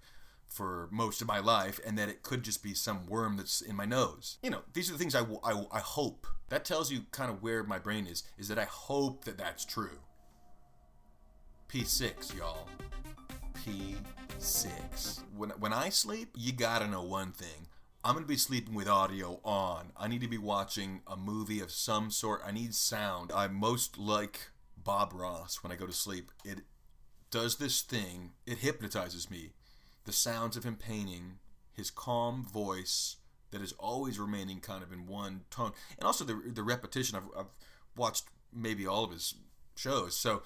for 0.48 0.88
most 0.92 1.22
of 1.22 1.28
my 1.28 1.40
life 1.40 1.80
and 1.86 1.98
that 1.98 2.10
it 2.10 2.24
could 2.24 2.44
just 2.44 2.64
be 2.64 2.74
some 2.74 3.08
worm 3.08 3.38
that's 3.38 3.62
in 3.62 3.76
my 3.76 3.86
nose. 3.86 4.38
You 4.44 4.52
know, 4.52 4.62
these 4.74 4.90
are 4.90 4.94
the 4.94 5.00
things 5.00 5.16
I, 5.16 5.24
I, 5.44 5.66
I 5.72 5.80
hope. 5.80 6.28
That 6.50 6.66
tells 6.66 6.92
you 6.92 7.02
kind 7.12 7.32
of 7.32 7.42
where 7.42 7.64
my 7.64 7.80
brain 7.80 8.06
is, 8.06 8.24
is 8.38 8.48
that 8.50 8.60
I 8.60 8.66
hope 8.66 9.26
that 9.26 9.38
that's 9.38 9.66
true. 9.66 10.00
P6, 11.70 12.38
y'all. 12.38 12.68
P6. 13.66 15.24
When, 15.36 15.50
when 15.52 15.74
I 15.74 15.90
sleep, 15.90 16.30
you 16.36 16.52
gotta 16.52 16.88
know 16.88 17.02
one 17.02 17.32
thing. 17.32 17.68
I'm 18.06 18.14
gonna 18.14 18.28
be 18.28 18.38
sleeping 18.38 18.76
with 18.76 18.88
audio 18.88 19.40
on. 19.44 19.94
I 19.98 20.08
need 20.08 20.22
to 20.22 20.28
be 20.28 20.38
watching 20.38 21.02
a 21.08 21.16
movie 21.16 21.62
of 21.62 21.72
some 21.72 22.12
sort. 22.12 22.42
I 22.46 22.52
need 22.52 22.76
sound. 22.76 23.32
I'm 23.34 23.56
most 23.56 23.98
like 23.98 24.50
Bob 24.84 25.14
Ross 25.14 25.64
when 25.64 25.72
I 25.72 25.76
go 25.76 25.88
to 25.88 25.94
sleep. 25.94 26.30
It 26.44 26.60
does 27.34 27.56
this 27.56 27.82
thing, 27.82 28.30
it 28.46 28.60
hypnotizes 28.60 29.32
me. 29.32 29.54
The 30.06 30.12
sounds 30.12 30.56
of 30.56 30.64
him 30.64 30.76
painting, 30.76 31.40
his 31.74 31.90
calm 31.90 32.46
voice 32.46 33.16
that 33.50 33.60
is 33.60 33.74
always 33.80 34.20
remaining 34.20 34.60
kind 34.60 34.84
of 34.84 34.94
in 34.94 35.08
one 35.08 35.42
tone, 35.50 35.72
and 35.98 36.06
also 36.06 36.24
the, 36.24 36.40
the 36.46 36.62
repetition. 36.62 37.18
I've, 37.18 37.28
I've 37.36 37.52
watched 37.98 38.26
maybe 38.54 38.86
all 38.86 39.04
of 39.04 39.12
his 39.12 39.34
shows. 39.76 40.16
So 40.16 40.44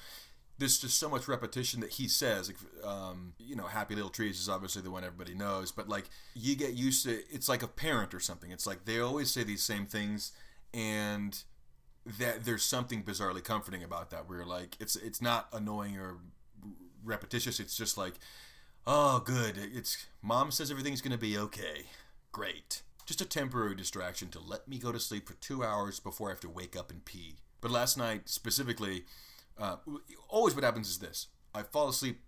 there's 0.58 0.80
just 0.80 0.98
so 0.98 1.10
much 1.10 1.28
repetition 1.28 1.82
that 1.82 1.92
he 1.92 2.08
says. 2.08 2.54
Um, 2.82 3.34
you 3.38 3.58
know, 3.58 3.66
Happy 3.66 3.94
Little 3.94 4.10
Trees 4.10 4.40
is 4.40 4.48
obviously 4.48 4.82
the 4.82 4.92
one 4.92 5.04
everybody 5.04 5.36
knows, 5.36 5.74
but 5.74 5.90
like 5.90 6.06
you 6.36 6.56
get 6.56 6.74
used 6.74 7.04
to. 7.04 7.22
It's 7.30 7.50
like 7.50 7.64
a 7.64 7.68
parent 7.68 8.14
or 8.14 8.22
something. 8.22 8.52
It's 8.52 8.66
like 8.66 8.86
they 8.86 9.02
always 9.02 9.30
say 9.30 9.44
these 9.44 9.64
same 9.64 9.88
things, 9.88 10.32
and 10.74 11.38
that 12.20 12.46
there's 12.46 12.64
something 12.64 13.04
bizarrely 13.04 13.44
comforting 13.44 13.84
about 13.84 14.10
that. 14.12 14.30
Where 14.30 14.46
like 14.46 14.78
it's 14.80 14.96
it's 14.96 15.22
not 15.22 15.50
annoying 15.52 15.98
or 15.98 16.20
repetitious. 17.08 17.60
It's 17.60 17.78
just 17.78 17.98
like, 17.98 18.14
oh, 18.86 19.20
good. 19.20 19.58
It's 19.58 20.06
mom 20.22 20.52
says 20.52 20.70
everything's 20.70 21.02
gonna 21.02 21.18
be 21.18 21.38
okay. 21.38 21.86
Great. 22.32 22.82
Just 23.06 23.22
a 23.22 23.26
temporary 23.26 23.76
distraction 23.76 24.30
to 24.30 24.40
let 24.40 24.68
me 24.68 24.78
go 24.78 24.92
to 24.92 25.00
sleep 25.00 25.28
for 25.28 25.34
two 25.36 25.64
hours 25.64 26.00
before 26.00 26.28
I 26.28 26.32
have 26.32 26.42
to 26.42 26.50
wake 26.50 26.76
up 26.76 26.92
and 26.92 27.04
pee. 27.06 27.38
But 27.62 27.72
last 27.72 27.98
night 27.98 28.30
specifically 28.30 29.06
uh, 29.58 29.78
always 30.30 30.56
what 30.56 30.64
happens 30.64 30.90
is 30.90 31.00
this 31.00 31.28
I 31.54 31.64
fall 31.64 31.90
asleep 31.90 32.22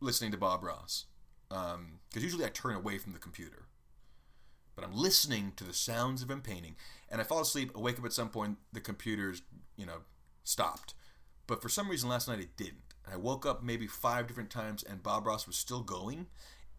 listening 0.00 0.30
to 0.32 0.38
Bob 0.38 0.62
Ross. 0.62 1.06
Because 1.48 1.74
um, 1.74 2.00
usually 2.14 2.44
I 2.44 2.48
turn 2.48 2.74
away 2.74 2.98
from 2.98 3.12
the 3.12 3.18
computer. 3.18 3.66
But 4.74 4.84
I'm 4.84 4.94
listening 4.94 5.52
to 5.56 5.64
the 5.64 5.72
sounds 5.72 6.22
of 6.22 6.30
him 6.30 6.42
painting. 6.42 6.76
And 7.10 7.20
I 7.20 7.24
fall 7.24 7.40
asleep, 7.40 7.70
I 7.74 7.80
wake 7.80 7.98
up 7.98 8.04
at 8.04 8.12
some 8.12 8.28
point, 8.28 8.58
the 8.72 8.80
computer's, 8.80 9.42
you 9.76 9.86
know, 9.86 10.00
stopped. 10.44 10.94
But 11.46 11.62
for 11.62 11.68
some 11.68 11.88
reason 11.88 12.08
last 12.08 12.28
night 12.28 12.40
it 12.40 12.56
didn't. 12.56 12.85
I 13.10 13.16
woke 13.16 13.46
up 13.46 13.62
maybe 13.62 13.86
five 13.86 14.26
different 14.26 14.50
times 14.50 14.82
and 14.82 15.02
Bob 15.02 15.26
Ross 15.26 15.46
was 15.46 15.56
still 15.56 15.82
going. 15.82 16.26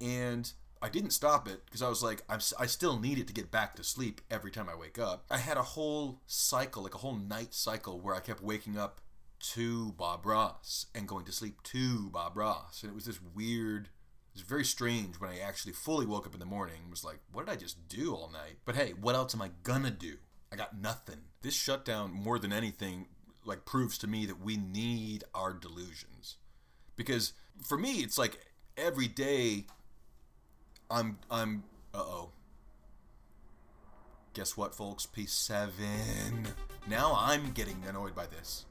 And 0.02 0.52
I 0.82 0.90
didn't 0.90 1.12
stop 1.12 1.48
it 1.48 1.66
because 1.66 1.82
I 1.82 1.90
was 1.90 2.04
like, 2.04 2.24
I'm, 2.30 2.40
I 2.60 2.66
still 2.66 3.00
needed 3.00 3.28
to 3.28 3.34
get 3.34 3.52
back 3.52 3.76
to 3.76 3.84
sleep 3.84 4.22
every 4.30 4.52
time 4.52 4.70
I 4.70 4.76
wake 4.76 5.00
up. 5.00 5.26
I 5.30 5.38
had 5.38 5.58
a 5.58 5.64
whole 5.64 6.22
cycle, 6.28 6.84
like 6.84 6.96
a 6.96 7.00
whole 7.00 7.16
night 7.16 7.54
cycle, 7.54 8.00
where 8.00 8.16
I 8.16 8.20
kept 8.20 8.42
waking 8.42 8.78
up 8.78 9.02
to 9.40 9.94
Bob 9.94 10.26
Ross 10.26 10.88
and 10.94 11.08
going 11.08 11.26
to 11.26 11.32
sleep 11.32 11.64
to 11.64 12.10
Bob 12.10 12.38
Ross. 12.38 12.84
And 12.84 12.92
it 12.92 12.96
was 12.96 13.06
this 13.06 13.20
weird, 13.22 13.86
it 13.86 14.34
was 14.34 14.42
very 14.42 14.66
strange 14.66 15.20
when 15.20 15.30
I 15.30 15.40
actually 15.40 15.74
fully 15.74 16.06
woke 16.06 16.28
up 16.28 16.34
in 16.34 16.40
the 16.40 16.46
morning 16.46 16.76
and 16.82 16.92
was 16.92 17.04
like, 17.04 17.20
what 17.32 17.46
did 17.46 17.52
I 17.52 17.56
just 17.56 17.88
do 17.88 18.14
all 18.14 18.30
night? 18.32 18.58
But 18.66 18.76
hey, 18.76 18.94
what 19.00 19.16
else 19.16 19.34
am 19.34 19.42
I 19.42 19.52
gonna 19.64 19.92
do? 19.92 20.18
I 20.52 20.56
got 20.56 20.80
nothing. 20.80 21.18
This 21.42 21.56
shutdown, 21.56 22.12
more 22.12 22.40
than 22.40 22.54
anything, 22.54 23.08
like 23.48 23.66
proves 23.66 23.98
to 24.00 24.08
me 24.08 24.25
that 24.25 24.42
we 24.42 24.58
need 24.58 25.24
our 25.34 25.54
delusions. 25.54 26.38
Because 26.96 27.34
for 27.63 27.77
me, 27.77 28.00
it's 28.00 28.18
like 28.18 28.39
every 28.75 29.08
day 29.08 29.66
I'm, 30.92 31.18
I'm, 31.32 31.63
uh 31.94 32.00
oh. 32.00 32.30
Guess 34.34 34.56
what, 34.56 34.75
folks? 34.75 35.08
P7. 35.08 35.72
Now 36.88 37.15
I'm 37.17 37.52
getting 37.52 37.82
annoyed 37.88 38.13
by 38.13 38.28
this. 38.28 38.65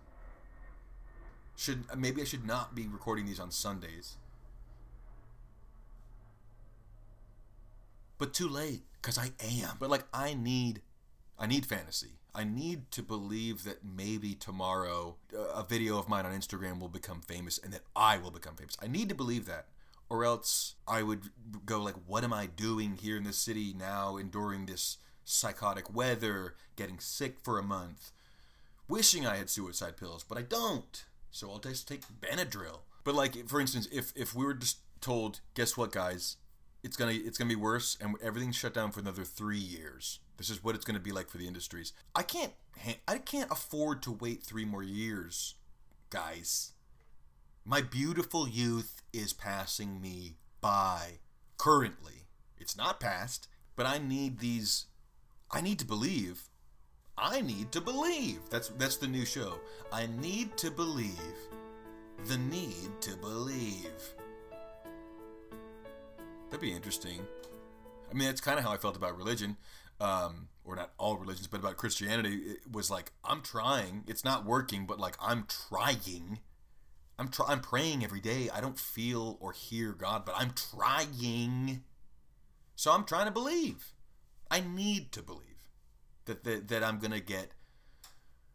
Should 1.57 1.85
maybe 1.97 2.21
I 2.21 2.25
should 2.25 2.47
not 2.47 2.75
be 2.75 2.87
recording 2.87 3.27
these 3.27 3.41
on 3.41 3.51
Sundays. 3.51 4.17
But 8.19 8.33
too 8.35 8.49
late 8.49 8.83
cuz 9.03 9.19
I 9.19 9.33
am. 9.41 9.77
But 9.79 9.91
like 9.91 10.05
I 10.13 10.35
need 10.35 10.83
I 11.39 11.47
need 11.47 11.67
fantasy. 11.67 12.16
I 12.37 12.45
need 12.45 12.91
to 12.93 13.03
believe 13.03 13.65
that 13.65 13.85
maybe 13.85 14.35
tomorrow 14.35 15.17
uh, 15.35 15.61
a 15.61 15.65
video 15.65 15.99
of 15.99 16.09
mine 16.09 16.27
on 16.27 16.33
Instagram 16.33 16.79
will 16.79 16.89
become 16.89 17.23
famous 17.23 17.59
and 17.59 17.73
that 17.73 17.83
I 17.97 18.19
will 18.19 18.31
become 18.31 18.57
famous. 18.57 18.77
I 18.83 18.87
need 18.87 19.09
to 19.09 19.15
believe 19.15 19.47
that 19.47 19.67
or 20.09 20.25
else 20.25 20.75
I 20.87 21.03
would 21.03 21.31
go 21.65 21.83
like 21.83 21.97
what 22.07 22.25
am 22.25 22.33
I 22.33 22.47
doing 22.47 22.99
here 23.01 23.17
in 23.17 23.25
this 23.25 23.39
city 23.39 23.75
now 23.77 24.19
enduring 24.19 24.67
this 24.67 24.99
psychotic 25.25 25.93
weather, 25.93 26.55
getting 26.77 27.01
sick 27.01 27.39
for 27.43 27.59
a 27.59 27.63
month, 27.63 28.13
wishing 28.87 29.27
I 29.27 29.37
had 29.37 29.51
suicide 29.51 29.97
pills, 29.97 30.23
but 30.23 30.39
I 30.39 30.43
don't 30.43 31.05
so 31.37 31.51
I'll 31.51 31.59
just 31.59 31.87
take 31.87 32.03
Benadryl. 32.21 32.81
But 33.05 33.15
like 33.15 33.49
for 33.49 33.61
instance, 33.61 33.89
if 33.93 34.13
if 34.17 34.35
we 34.35 34.45
were 34.45 34.55
just 34.55 34.79
told, 35.01 35.41
guess 35.55 35.77
what, 35.77 35.93
guys, 35.93 36.37
it's 36.83 36.97
gonna 36.97 37.13
it's 37.13 37.39
gonna 37.39 37.49
be 37.49 37.57
worse, 37.57 37.97
and 38.01 38.17
everything's 38.23 38.57
shut 38.57 38.75
down 38.75 38.91
for 38.91 39.01
another 39.01 39.25
three 39.25 39.59
years. 39.59 40.21
This 40.37 40.51
is 40.51 40.63
what 40.63 40.75
it's 40.75 40.85
gonna 40.85 41.01
be 41.01 41.13
like 41.13 41.29
for 41.29 41.39
the 41.39 41.47
industries. 41.47 41.93
I 42.15 42.23
can't 42.23 42.53
I 43.09 43.19
can't 43.19 43.51
afford 43.51 44.03
to 44.03 44.13
wait 44.13 44.43
three 44.43 44.65
more 44.65 44.83
years, 44.83 45.55
guys. 46.11 46.73
My 47.65 47.81
beautiful 47.81 48.47
youth 48.47 49.03
is 49.13 49.33
passing 49.33 50.01
me 50.01 50.35
by 50.61 51.19
currently. 51.57 52.27
It's 52.59 52.77
not 52.77 53.01
past, 53.01 53.49
but 53.75 53.87
I 53.87 53.99
need 53.99 54.39
these. 54.39 54.87
I 55.51 55.61
need 55.61 55.79
to 55.79 55.87
believe 55.87 56.49
I 57.19 57.41
need 57.41 57.73
to 57.73 57.81
believe. 57.81 58.41
That's 58.51 58.69
that's 58.71 58.97
the 58.97 59.07
new 59.07 59.25
show. 59.25 59.59
I 59.93 60.07
need 60.07 60.57
to 60.59 60.71
believe. 60.71 61.13
The 62.27 62.37
need 62.37 63.01
to 63.01 63.17
believe. 63.17 64.15
That'd 66.51 66.61
be 66.61 66.73
interesting. 66.73 67.27
I 68.11 68.15
mean, 68.15 68.29
that's 68.29 68.41
kind 68.41 68.59
of 68.59 68.65
how 68.65 68.73
I 68.73 68.77
felt 68.77 68.97
about 68.97 69.17
religion, 69.17 69.57
um, 70.01 70.49
or 70.65 70.77
not 70.77 70.93
all 70.99 71.17
religions, 71.17 71.47
but 71.47 71.61
about 71.61 71.77
Christianity. 71.77 72.37
It 72.37 72.71
was 72.71 72.91
like 72.91 73.13
I'm 73.25 73.43
trying. 73.43 74.05
It's 74.07 74.25
not 74.25 74.45
working, 74.45 74.87
but 74.87 74.99
like 74.99 75.17
I'm 75.21 75.47
trying. 75.47 76.41
I'm 77.19 77.29
try- 77.29 77.47
I'm 77.49 77.61
praying 77.61 78.05
every 78.05 78.21
day. 78.21 78.51
I 78.53 78.61
don't 78.61 78.79
feel 78.79 79.39
or 79.41 79.53
hear 79.53 79.93
God, 79.93 80.25
but 80.27 80.35
I'm 80.37 80.53
trying. 80.53 81.83
So 82.75 82.93
I'm 82.93 83.05
trying 83.05 83.27
to 83.27 83.33
believe. 83.33 83.93
I 84.51 84.61
need 84.61 85.13
to 85.13 85.23
believe 85.23 85.71
that 86.27 86.45
that, 86.45 86.69
that 86.69 86.85
I'm 86.85 86.99
gonna 86.99 87.21
get 87.21 87.53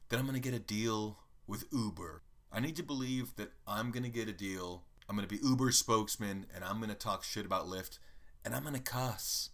that 0.10 0.20
I'm 0.20 0.26
gonna 0.26 0.40
get 0.40 0.54
a 0.54 0.60
deal 0.60 1.20
with 1.48 1.66
Uber. 1.72 2.22
I 2.52 2.60
need 2.60 2.76
to 2.76 2.84
believe 2.84 3.36
that 3.38 3.54
I'm 3.66 3.92
gonna 3.92 4.10
get 4.10 4.28
a 4.28 4.34
deal. 4.34 4.84
I'm 5.10 5.16
gonna 5.16 5.28
be 5.28 5.40
Uber 5.42 5.72
spokesman, 5.72 6.46
and 6.54 6.64
I'm 6.64 6.80
gonna 6.80 6.94
talk 6.96 7.24
shit 7.24 7.46
about 7.46 7.68
Lyft, 7.68 7.98
and 8.46 8.54
I'm 8.54 8.64
gonna 8.64 8.80
cuss. 8.80 9.50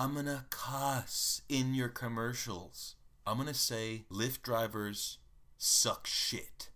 I'm 0.00 0.14
gonna 0.14 0.46
cuss 0.48 1.42
in 1.46 1.74
your 1.74 1.90
commercials. 1.90 2.94
I'm 3.26 3.36
gonna 3.36 3.52
say 3.52 4.06
Lyft 4.10 4.40
drivers 4.40 5.18
suck 5.58 6.06
shit. 6.06 6.70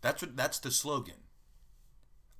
That's 0.00 0.22
what 0.22 0.34
that's 0.34 0.58
the 0.58 0.70
slogan. 0.70 1.26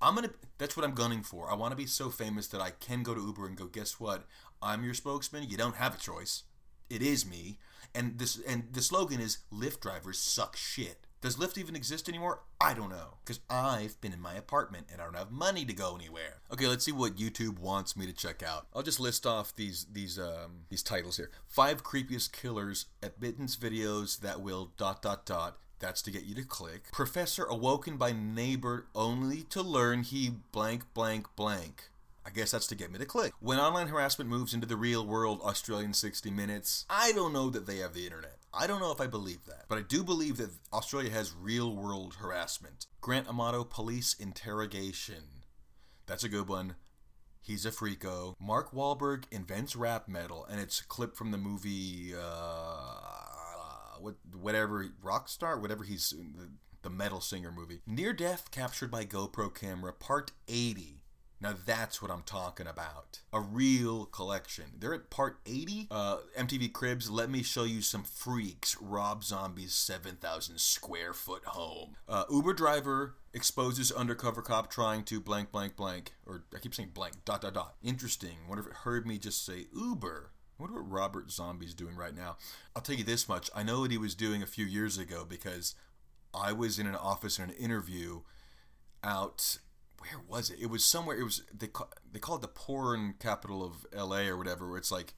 I'm 0.00 0.14
gonna 0.14 0.30
that's 0.56 0.78
what 0.78 0.86
I'm 0.86 0.94
gunning 0.94 1.22
for. 1.22 1.52
I 1.52 1.56
wanna 1.56 1.76
be 1.76 1.84
so 1.84 2.08
famous 2.08 2.46
that 2.46 2.60
I 2.62 2.70
can 2.70 3.02
go 3.02 3.14
to 3.14 3.20
Uber 3.20 3.46
and 3.46 3.54
go, 3.54 3.66
guess 3.66 4.00
what? 4.00 4.24
I'm 4.62 4.82
your 4.82 4.94
spokesman. 4.94 5.50
You 5.50 5.58
don't 5.58 5.76
have 5.76 5.96
a 5.96 6.00
choice. 6.00 6.44
It 6.88 7.02
is 7.02 7.28
me. 7.28 7.58
And 7.94 8.18
this 8.18 8.40
and 8.48 8.72
the 8.72 8.80
slogan 8.80 9.20
is 9.20 9.40
Lyft 9.52 9.80
drivers 9.80 10.18
suck 10.18 10.56
shit. 10.56 11.06
Does 11.20 11.36
Lyft 11.36 11.58
even 11.58 11.74
exist 11.74 12.08
anymore? 12.08 12.40
I 12.60 12.74
don't 12.74 12.90
know. 12.90 13.14
Because 13.24 13.40
I've 13.50 14.00
been 14.00 14.12
in 14.12 14.20
my 14.20 14.34
apartment 14.34 14.86
and 14.92 15.00
I 15.00 15.04
don't 15.04 15.16
have 15.16 15.32
money 15.32 15.64
to 15.64 15.72
go 15.72 15.96
anywhere. 15.96 16.42
Okay, 16.52 16.66
let's 16.66 16.84
see 16.84 16.92
what 16.92 17.16
YouTube 17.16 17.58
wants 17.58 17.96
me 17.96 18.06
to 18.06 18.12
check 18.12 18.42
out. 18.42 18.66
I'll 18.74 18.82
just 18.82 19.00
list 19.00 19.26
off 19.26 19.54
these 19.56 19.86
these 19.92 20.18
um 20.18 20.66
these 20.68 20.82
titles 20.82 21.16
here. 21.16 21.30
Five 21.46 21.82
creepiest 21.82 22.32
killers 22.32 22.86
admittance 23.02 23.56
videos 23.56 24.20
that 24.20 24.40
will 24.40 24.72
dot 24.76 25.02
dot 25.02 25.26
dot. 25.26 25.58
That's 25.80 26.02
to 26.02 26.10
get 26.10 26.24
you 26.24 26.34
to 26.36 26.44
click. 26.44 26.90
Professor 26.92 27.44
awoken 27.44 27.96
by 27.96 28.12
neighbor 28.12 28.86
only 28.94 29.42
to 29.50 29.62
learn 29.62 30.02
he 30.02 30.30
blank 30.52 30.82
blank 30.94 31.26
blank. 31.36 31.90
I 32.24 32.30
guess 32.30 32.50
that's 32.50 32.66
to 32.66 32.74
get 32.74 32.92
me 32.92 32.98
to 32.98 33.06
click. 33.06 33.32
When 33.40 33.58
online 33.58 33.88
harassment 33.88 34.28
moves 34.28 34.52
into 34.52 34.66
the 34.66 34.76
real 34.76 35.06
world, 35.06 35.40
Australian 35.40 35.94
60 35.94 36.30
Minutes, 36.30 36.84
I 36.90 37.12
don't 37.12 37.32
know 37.32 37.48
that 37.48 37.66
they 37.66 37.78
have 37.78 37.94
the 37.94 38.04
internet. 38.04 38.37
I 38.52 38.66
don't 38.66 38.80
know 38.80 38.92
if 38.92 39.00
I 39.00 39.06
believe 39.06 39.44
that, 39.46 39.64
but 39.68 39.78
I 39.78 39.82
do 39.82 40.02
believe 40.02 40.36
that 40.38 40.50
Australia 40.72 41.10
has 41.10 41.34
real 41.34 41.76
world 41.76 42.16
harassment. 42.20 42.86
Grant 43.00 43.28
Amato 43.28 43.64
police 43.64 44.14
interrogation. 44.14 45.44
That's 46.06 46.24
a 46.24 46.28
good 46.28 46.48
one. 46.48 46.76
He's 47.40 47.66
a 47.66 47.70
freako. 47.70 48.34
Mark 48.40 48.72
Wahlberg 48.72 49.24
invents 49.30 49.76
rap 49.76 50.08
metal, 50.08 50.46
and 50.50 50.60
it's 50.60 50.80
a 50.80 50.86
clip 50.86 51.16
from 51.16 51.30
the 51.30 51.38
movie, 51.38 52.12
uh, 52.14 53.98
what, 54.00 54.16
whatever, 54.32 54.86
Rockstar, 55.02 55.60
whatever 55.60 55.84
he's, 55.84 56.10
the, 56.10 56.50
the 56.82 56.90
metal 56.90 57.20
singer 57.20 57.52
movie. 57.52 57.80
Near 57.86 58.12
Death 58.12 58.50
captured 58.50 58.90
by 58.90 59.04
GoPro 59.04 59.54
camera, 59.54 59.92
part 59.92 60.32
80 60.46 60.97
Now 61.40 61.54
that's 61.64 62.02
what 62.02 62.10
I'm 62.10 62.22
talking 62.22 62.66
about. 62.66 63.20
A 63.32 63.40
real 63.40 64.06
collection. 64.06 64.64
They're 64.78 64.94
at 64.94 65.08
part 65.10 65.38
80. 65.46 65.86
Uh, 65.90 66.18
MTV 66.36 66.72
Cribs, 66.72 67.10
let 67.10 67.30
me 67.30 67.42
show 67.42 67.64
you 67.64 67.80
some 67.80 68.02
freaks. 68.02 68.76
Rob 68.80 69.22
Zombie's 69.22 69.72
7,000 69.74 70.58
square 70.58 71.12
foot 71.12 71.44
home. 71.44 71.96
Uh, 72.08 72.24
Uber 72.30 72.54
driver 72.54 73.14
exposes 73.32 73.92
undercover 73.92 74.42
cop 74.42 74.70
trying 74.70 75.04
to 75.04 75.20
blank, 75.20 75.52
blank, 75.52 75.76
blank. 75.76 76.12
Or 76.26 76.44
I 76.54 76.58
keep 76.58 76.74
saying 76.74 76.90
blank, 76.92 77.24
dot, 77.24 77.42
dot, 77.42 77.54
dot. 77.54 77.74
Interesting. 77.82 78.38
Wonder 78.48 78.64
if 78.64 78.68
it 78.68 78.78
heard 78.78 79.06
me 79.06 79.18
just 79.18 79.46
say 79.46 79.66
Uber. 79.72 80.32
I 80.58 80.62
wonder 80.62 80.82
what 80.82 80.90
Robert 80.90 81.30
Zombie's 81.30 81.74
doing 81.74 81.94
right 81.94 82.14
now. 82.14 82.36
I'll 82.74 82.82
tell 82.82 82.96
you 82.96 83.04
this 83.04 83.28
much. 83.28 83.48
I 83.54 83.62
know 83.62 83.80
what 83.80 83.92
he 83.92 83.98
was 83.98 84.16
doing 84.16 84.42
a 84.42 84.46
few 84.46 84.64
years 84.64 84.98
ago 84.98 85.24
because 85.28 85.76
I 86.34 86.52
was 86.52 86.80
in 86.80 86.88
an 86.88 86.96
office 86.96 87.38
in 87.38 87.44
an 87.44 87.56
interview 87.56 88.22
out 89.04 89.58
where 89.98 90.20
was 90.26 90.50
it? 90.50 90.58
It 90.60 90.70
was 90.70 90.84
somewhere. 90.84 91.18
It 91.18 91.24
was 91.24 91.42
they 91.56 91.66
call, 91.66 91.90
they 92.10 92.18
call 92.18 92.36
it 92.36 92.42
the 92.42 92.48
porn 92.48 93.14
capital 93.18 93.64
of 93.64 93.86
L.A. 93.92 94.28
or 94.28 94.36
whatever. 94.36 94.68
Where 94.68 94.78
it's 94.78 94.92
like 94.92 95.14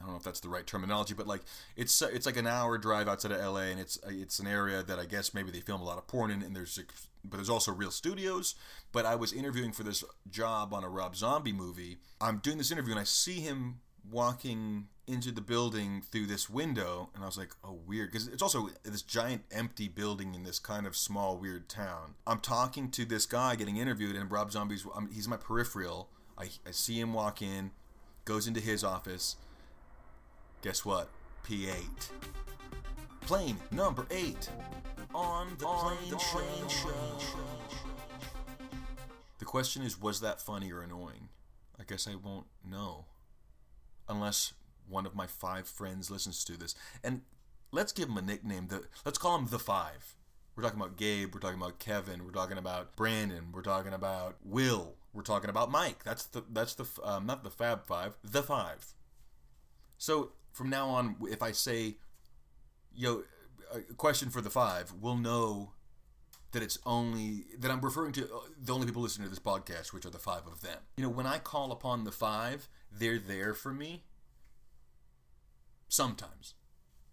I 0.00 0.04
don't 0.04 0.12
know 0.12 0.18
if 0.18 0.24
that's 0.24 0.40
the 0.40 0.48
right 0.48 0.66
terminology, 0.66 1.14
but 1.14 1.26
like 1.26 1.42
it's 1.76 2.00
it's 2.02 2.26
like 2.26 2.36
an 2.36 2.46
hour 2.46 2.78
drive 2.78 3.08
outside 3.08 3.32
of 3.32 3.40
L.A. 3.40 3.70
and 3.70 3.80
it's 3.80 3.98
it's 4.06 4.38
an 4.38 4.46
area 4.46 4.82
that 4.82 4.98
I 4.98 5.06
guess 5.06 5.34
maybe 5.34 5.50
they 5.50 5.60
film 5.60 5.80
a 5.80 5.84
lot 5.84 5.98
of 5.98 6.06
porn 6.06 6.30
in, 6.30 6.42
and 6.42 6.54
there's 6.54 6.78
but 7.24 7.36
there's 7.36 7.50
also 7.50 7.72
real 7.72 7.90
studios. 7.90 8.54
But 8.92 9.06
I 9.06 9.16
was 9.16 9.32
interviewing 9.32 9.72
for 9.72 9.82
this 9.82 10.04
job 10.30 10.72
on 10.72 10.84
a 10.84 10.88
Rob 10.88 11.16
Zombie 11.16 11.52
movie. 11.52 11.98
I'm 12.20 12.38
doing 12.38 12.58
this 12.58 12.70
interview 12.70 12.92
and 12.92 13.00
I 13.00 13.04
see 13.04 13.40
him 13.40 13.80
walking 14.10 14.88
into 15.08 15.32
the 15.32 15.40
building 15.40 16.02
through 16.02 16.26
this 16.26 16.50
window 16.50 17.08
and 17.14 17.22
i 17.22 17.26
was 17.26 17.38
like 17.38 17.50
oh 17.64 17.78
weird. 17.86 18.12
Because 18.12 18.28
it's 18.28 18.42
also 18.42 18.68
this 18.82 19.02
giant 19.02 19.42
empty 19.50 19.88
building 19.88 20.34
in 20.34 20.44
this 20.44 20.58
kind 20.58 20.86
of 20.86 20.96
small 20.96 21.36
weird 21.36 21.68
town. 21.68 22.14
I'm 22.26 22.40
talking 22.40 22.90
to 22.92 23.04
this 23.04 23.26
guy 23.26 23.56
getting 23.56 23.76
interviewed 23.76 24.16
and 24.16 24.30
rob 24.30 24.52
zombie's 24.52 24.86
I'm, 24.94 25.10
he's 25.10 25.28
my 25.28 25.36
peripheral. 25.36 26.08
I, 26.36 26.50
I 26.66 26.70
see 26.70 27.00
him 27.00 27.14
walk 27.14 27.42
in 27.42 27.72
goes 28.24 28.46
into 28.46 28.60
his 28.60 28.84
office. 28.84 29.36
Guess 30.62 30.84
what? 30.84 31.08
P8 31.46 32.10
plane 33.28 33.58
number 33.70 34.06
8 34.10 34.48
on 35.14 35.50
the 35.58 35.66
plane, 35.66 36.68
show. 36.68 36.88
the 39.38 39.44
question 39.44 39.82
is 39.82 40.00
was 40.00 40.20
that 40.20 40.40
funny 40.40 40.72
or 40.72 40.80
annoying? 40.80 41.28
I 41.78 41.84
guess 41.84 42.08
i 42.08 42.14
won't 42.14 42.46
know. 42.66 43.04
Unless 44.08 44.54
one 44.88 45.06
of 45.06 45.14
my 45.14 45.26
five 45.26 45.66
friends 45.66 46.10
listens 46.10 46.44
to 46.44 46.56
this. 46.56 46.74
And 47.02 47.22
let's 47.72 47.92
give 47.92 48.08
him 48.08 48.16
a 48.16 48.22
nickname. 48.22 48.68
The, 48.68 48.84
let's 49.04 49.18
call 49.18 49.36
him 49.38 49.48
the 49.50 49.58
five. 49.58 50.14
We're 50.56 50.64
talking 50.64 50.80
about 50.80 50.96
Gabe. 50.96 51.32
We're 51.32 51.40
talking 51.40 51.60
about 51.60 51.78
Kevin. 51.78 52.24
We're 52.24 52.32
talking 52.32 52.58
about 52.58 52.96
Brandon. 52.96 53.52
We're 53.52 53.62
talking 53.62 53.92
about 53.92 54.36
Will. 54.42 54.94
We're 55.12 55.22
talking 55.22 55.50
about 55.50 55.70
Mike. 55.70 56.02
That's 56.04 56.24
the 56.24 56.44
that's 56.50 56.74
the 56.74 56.84
um, 57.04 57.26
not 57.26 57.44
the 57.44 57.50
Fab 57.50 57.86
Five, 57.86 58.16
the 58.24 58.42
five. 58.42 58.94
So 59.98 60.32
from 60.52 60.68
now 60.68 60.88
on, 60.88 61.16
if 61.22 61.42
I 61.42 61.52
say, 61.52 61.96
"Yo," 62.92 63.22
a 63.72 63.80
question 63.94 64.30
for 64.30 64.40
the 64.40 64.50
five, 64.50 64.92
we'll 65.00 65.16
know 65.16 65.72
that 66.52 66.62
it's 66.62 66.78
only 66.86 67.44
that 67.58 67.70
I'm 67.70 67.80
referring 67.80 68.12
to 68.12 68.24
uh, 68.24 68.40
the 68.60 68.74
only 68.74 68.86
people 68.86 69.02
listening 69.02 69.26
to 69.26 69.30
this 69.30 69.38
podcast, 69.38 69.92
which 69.92 70.06
are 70.06 70.10
the 70.10 70.18
five 70.18 70.46
of 70.46 70.60
them. 70.60 70.78
You 70.96 71.04
know, 71.04 71.10
when 71.10 71.26
I 71.26 71.38
call 71.38 71.72
upon 71.72 72.04
the 72.04 72.12
five, 72.12 72.68
they're 72.90 73.18
there 73.18 73.54
for 73.54 73.72
me. 73.72 74.04
Sometimes. 75.88 76.54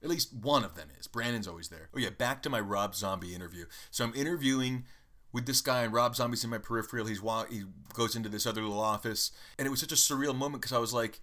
At 0.04 0.10
least 0.10 0.34
one 0.34 0.64
of 0.64 0.76
them 0.76 0.90
is. 1.00 1.08
Brandon's 1.08 1.48
always 1.48 1.70
there. 1.70 1.90
Oh, 1.96 2.00
yeah, 2.00 2.10
back 2.10 2.44
to 2.44 2.50
my 2.50 2.60
Rob 2.60 2.94
Zombie 2.96 3.34
interview. 3.34 3.66
So 3.90 4.04
I'm 4.04 4.14
interviewing 4.14 4.86
with 5.32 5.46
this 5.46 5.62
guy, 5.62 5.84
and 5.84 5.94
Rob 5.94 6.16
Zombie's 6.16 6.44
in 6.44 6.50
my 6.50 6.58
peripheral. 6.58 7.08
He's 7.08 7.22
He 7.50 7.64
goes 7.94 8.16
into 8.16 8.30
this 8.30 8.46
other 8.46 8.62
little 8.62 8.80
office. 8.80 9.32
And 9.58 9.66
it 9.66 9.72
was 9.72 9.80
such 9.80 9.92
a 9.92 9.96
surreal 9.96 10.36
moment 10.36 10.62
because 10.62 10.74
I 10.74 10.80
was 10.80 10.94
like, 10.94 11.20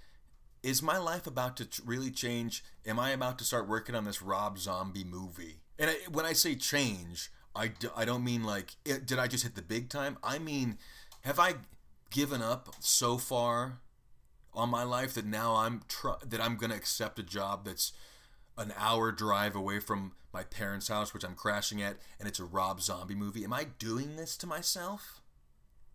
is 0.63 0.83
my 0.83 0.99
life 0.99 1.27
about 1.27 1.57
to 1.59 1.69
really 1.85 2.11
change? 2.11 2.65
Am 2.87 2.99
I 2.99 3.11
about 3.11 3.39
to 3.39 3.45
start 3.45 3.69
working 3.69 3.95
on 3.95 4.05
this 4.05 4.23
Rob 4.23 4.59
Zombie 4.59 5.05
movie? 5.05 5.61
And 5.79 5.91
I, 5.91 5.95
when 6.11 6.25
I 6.25 6.33
say 6.33 6.55
change, 6.55 7.31
I, 7.55 7.69
do, 7.69 7.91
I 7.97 8.05
don't 8.05 8.25
mean 8.25 8.45
like, 8.45 8.77
it, 8.85 9.07
did 9.07 9.19
I 9.19 9.27
just 9.27 9.45
hit 9.45 9.55
the 9.55 9.63
big 9.63 9.89
time? 9.89 10.19
I 10.23 10.39
mean, 10.39 10.79
have 11.23 11.39
I 11.39 11.55
given 12.11 12.43
up 12.43 12.75
so 12.81 13.19
far 13.19 13.81
on 14.55 14.69
my 14.69 14.83
life 14.83 15.15
that 15.15 15.25
now 15.25 15.57
I'm 15.57 15.83
tr- 15.89 16.25
that 16.25 16.41
I'm 16.41 16.57
gonna 16.57 16.75
accept 16.75 17.19
a 17.19 17.23
job 17.23 17.65
that's 17.65 17.93
an 18.59 18.73
hour 18.77 19.13
drive 19.13 19.57
away 19.57 19.81
from 19.81 20.13
my 20.33 20.45
parents' 20.45 20.89
house, 20.89 21.13
which 21.15 21.25
I'm 21.25 21.35
crashing 21.35 21.83
at, 21.83 21.97
and 22.19 22.29
it's 22.29 22.41
a 22.41 22.45
Rob 22.45 22.81
Zombie 22.81 23.15
movie. 23.15 23.45
Am 23.45 23.53
I 23.53 23.65
doing 23.79 24.17
this 24.17 24.37
to 24.39 24.47
myself? 24.47 25.21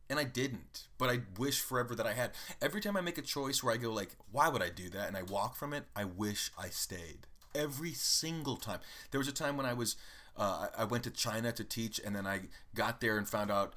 And 0.10 0.20
I 0.20 0.24
didn't, 0.24 0.88
but 0.98 1.10
I 1.10 1.22
wish 1.38 1.60
forever 1.60 1.93
that 1.93 2.08
I 2.08 2.13
had. 2.13 2.32
Every 2.62 2.80
time 2.80 2.96
I 2.96 3.02
make 3.02 3.17
a 3.17 3.22
choice 3.22 3.62
where 3.62 3.74
I 3.74 3.78
go 3.78 3.91
like, 3.91 4.15
"Why 4.32 4.48
would 4.48 4.62
I 4.62 4.70
do 4.70 4.89
that?" 4.89 5.08
and 5.08 5.17
I 5.17 5.24
walk 5.24 5.56
from 5.56 5.74
it, 5.74 5.86
I 5.96 6.06
wish 6.06 6.52
I 6.58 6.70
stayed. 6.70 7.28
Every 7.54 7.93
single 7.93 8.56
time. 8.56 8.80
There 9.12 9.20
was 9.20 9.28
a 9.28 9.34
time 9.34 9.58
when 9.58 9.65
I 9.65 9.74
was, 9.74 9.96
uh, 10.38 10.67
I 10.78 10.86
went 10.86 11.04
to 11.06 11.12
China 11.12 11.52
to 11.52 11.63
teach, 11.63 12.00
and 12.00 12.15
then 12.15 12.26
I 12.26 12.41
got 12.74 13.02
there 13.02 13.17
and 13.17 13.28
found 13.28 13.52
out 13.52 13.74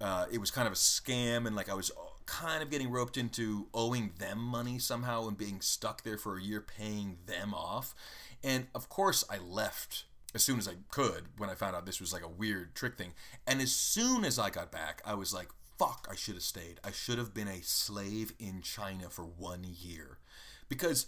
uh, 0.00 0.26
it 0.30 0.38
was 0.38 0.50
kind 0.50 0.66
of 0.66 0.72
a 0.72 0.76
scam, 0.76 1.46
and 1.46 1.56
like 1.56 1.68
I 1.70 1.74
was 1.74 1.90
kind 2.30 2.62
of 2.62 2.70
getting 2.70 2.90
roped 2.90 3.16
into 3.16 3.66
owing 3.74 4.12
them 4.18 4.38
money 4.38 4.78
somehow 4.78 5.26
and 5.26 5.36
being 5.36 5.60
stuck 5.60 6.04
there 6.04 6.16
for 6.16 6.36
a 6.36 6.42
year 6.42 6.60
paying 6.60 7.18
them 7.26 7.52
off. 7.52 7.92
And 8.42 8.68
of 8.72 8.88
course, 8.88 9.24
I 9.28 9.38
left 9.38 10.04
as 10.32 10.44
soon 10.44 10.58
as 10.60 10.68
I 10.68 10.74
could 10.90 11.24
when 11.38 11.50
I 11.50 11.54
found 11.54 11.74
out 11.74 11.86
this 11.86 12.00
was 12.00 12.12
like 12.12 12.22
a 12.24 12.28
weird 12.28 12.76
trick 12.76 12.96
thing. 12.96 13.14
And 13.48 13.60
as 13.60 13.72
soon 13.72 14.24
as 14.24 14.38
I 14.38 14.48
got 14.48 14.70
back, 14.70 15.02
I 15.04 15.14
was 15.14 15.34
like, 15.34 15.48
fuck, 15.76 16.06
I 16.08 16.14
should 16.14 16.34
have 16.34 16.44
stayed. 16.44 16.78
I 16.84 16.92
should 16.92 17.18
have 17.18 17.34
been 17.34 17.48
a 17.48 17.62
slave 17.62 18.32
in 18.38 18.62
China 18.62 19.10
for 19.10 19.24
one 19.24 19.64
year. 19.64 20.18
Because 20.68 21.06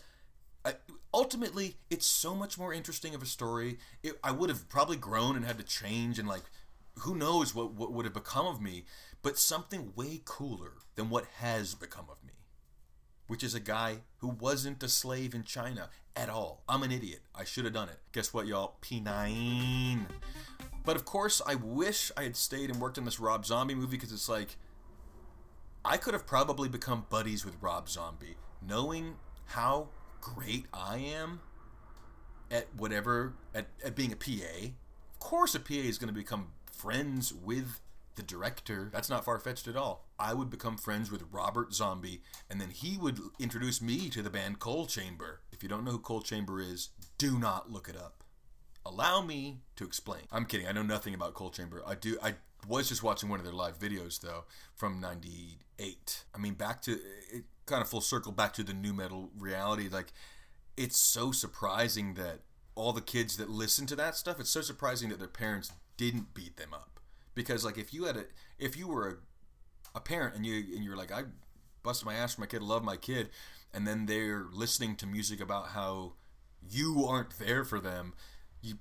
I, 0.64 0.74
ultimately, 1.14 1.76
it's 1.88 2.06
so 2.06 2.34
much 2.34 2.58
more 2.58 2.72
interesting 2.72 3.14
of 3.14 3.22
a 3.22 3.26
story. 3.26 3.78
It, 4.02 4.18
I 4.24 4.32
would 4.32 4.50
have 4.50 4.68
probably 4.68 4.96
grown 4.96 5.36
and 5.36 5.44
had 5.44 5.58
to 5.58 5.64
change 5.64 6.18
and 6.18 6.26
like 6.26 6.42
who 7.00 7.14
knows 7.14 7.54
what, 7.54 7.72
what 7.72 7.92
would 7.92 8.04
have 8.04 8.14
become 8.14 8.46
of 8.46 8.60
me, 8.60 8.84
but 9.22 9.38
something 9.38 9.92
way 9.94 10.20
cooler 10.24 10.72
than 10.96 11.08
what 11.08 11.24
has 11.38 11.74
become 11.74 12.06
of 12.10 12.22
me, 12.26 12.34
which 13.26 13.42
is 13.42 13.54
a 13.54 13.60
guy 13.60 13.98
who 14.18 14.28
wasn't 14.28 14.82
a 14.82 14.88
slave 14.88 15.34
in 15.34 15.44
China 15.44 15.88
at 16.14 16.28
all. 16.28 16.62
I'm 16.68 16.82
an 16.82 16.92
idiot. 16.92 17.20
I 17.34 17.44
should 17.44 17.64
have 17.64 17.74
done 17.74 17.88
it. 17.88 17.98
Guess 18.12 18.34
what, 18.34 18.46
y'all? 18.46 18.76
P9. 18.82 20.06
But 20.84 20.96
of 20.96 21.04
course, 21.04 21.40
I 21.46 21.54
wish 21.54 22.10
I 22.16 22.24
had 22.24 22.36
stayed 22.36 22.70
and 22.70 22.80
worked 22.80 22.98
on 22.98 23.04
this 23.04 23.20
Rob 23.20 23.46
Zombie 23.46 23.74
movie 23.74 23.96
because 23.96 24.12
it's 24.12 24.28
like, 24.28 24.56
I 25.84 25.96
could 25.96 26.14
have 26.14 26.26
probably 26.26 26.68
become 26.68 27.06
buddies 27.08 27.44
with 27.44 27.54
Rob 27.60 27.88
Zombie, 27.88 28.36
knowing 28.66 29.16
how 29.46 29.88
great 30.20 30.66
I 30.72 30.98
am 30.98 31.40
at 32.50 32.68
whatever, 32.76 33.34
at, 33.54 33.68
at 33.84 33.96
being 33.96 34.12
a 34.12 34.16
PA. 34.16 34.66
Of 35.12 35.18
course, 35.18 35.54
a 35.54 35.60
PA 35.60 35.74
is 35.74 35.98
going 35.98 36.12
to 36.12 36.14
become 36.14 36.48
friends 36.70 37.32
with 37.32 37.80
the 38.16 38.22
director. 38.22 38.90
That's 38.92 39.10
not 39.10 39.24
far 39.24 39.38
fetched 39.38 39.68
at 39.68 39.76
all. 39.76 40.06
I 40.18 40.34
would 40.34 40.50
become 40.50 40.76
friends 40.76 41.10
with 41.10 41.24
Robert 41.30 41.72
Zombie, 41.72 42.22
and 42.50 42.60
then 42.60 42.70
he 42.70 42.96
would 42.96 43.18
introduce 43.38 43.80
me 43.80 44.08
to 44.10 44.22
the 44.22 44.30
band 44.30 44.58
Coal 44.58 44.86
Chamber. 44.86 45.40
If 45.52 45.62
you 45.62 45.68
don't 45.68 45.84
know 45.84 45.92
who 45.92 45.98
Coal 45.98 46.22
Chamber 46.22 46.60
is, 46.60 46.90
do 47.18 47.38
not 47.38 47.70
look 47.70 47.88
it 47.88 47.96
up. 47.96 48.22
Allow 48.84 49.22
me 49.22 49.60
to 49.76 49.84
explain. 49.84 50.22
I'm 50.30 50.44
kidding. 50.44 50.66
I 50.66 50.72
know 50.72 50.82
nothing 50.82 51.14
about 51.14 51.34
Coal 51.34 51.50
Chamber. 51.50 51.82
I 51.86 51.94
do. 51.94 52.18
I 52.22 52.34
was 52.66 52.88
just 52.88 53.02
watching 53.02 53.28
one 53.28 53.38
of 53.38 53.44
their 53.44 53.54
live 53.54 53.78
videos 53.78 54.20
though 54.20 54.44
from 54.74 55.00
'98. 55.00 56.24
I 56.34 56.38
mean, 56.38 56.54
back 56.54 56.82
to 56.82 56.92
it, 56.92 57.44
kind 57.66 57.80
of 57.80 57.88
full 57.88 58.00
circle 58.00 58.32
back 58.32 58.52
to 58.54 58.62
the 58.62 58.74
nu 58.74 58.92
metal 58.92 59.30
reality. 59.38 59.88
Like, 59.88 60.12
it's 60.76 60.98
so 60.98 61.32
surprising 61.32 62.14
that 62.14 62.40
all 62.74 62.92
the 62.92 63.00
kids 63.00 63.36
that 63.36 63.50
listen 63.50 63.86
to 63.86 63.96
that 63.96 64.16
stuff. 64.16 64.40
It's 64.40 64.50
so 64.50 64.62
surprising 64.62 65.10
that 65.10 65.18
their 65.18 65.28
parents 65.28 65.72
didn't 65.96 66.34
beat 66.34 66.56
them 66.56 66.74
up 66.74 66.91
because 67.34 67.64
like 67.64 67.78
if 67.78 67.92
you 67.92 68.04
had 68.04 68.16
a 68.16 68.24
if 68.58 68.76
you 68.76 68.88
were 68.88 69.08
a, 69.08 69.14
a 69.98 70.00
parent 70.00 70.34
and 70.34 70.46
you 70.46 70.54
and 70.74 70.84
you're 70.84 70.96
like 70.96 71.12
I 71.12 71.24
busted 71.82 72.06
my 72.06 72.14
ass 72.14 72.34
for 72.34 72.42
my 72.42 72.46
kid, 72.46 72.62
love 72.62 72.84
my 72.84 72.96
kid, 72.96 73.30
and 73.72 73.86
then 73.86 74.06
they're 74.06 74.46
listening 74.52 74.96
to 74.96 75.06
music 75.06 75.40
about 75.40 75.68
how 75.68 76.14
you 76.68 77.04
aren't 77.08 77.38
there 77.38 77.64
for 77.64 77.80
them, 77.80 78.14
you 78.60 78.74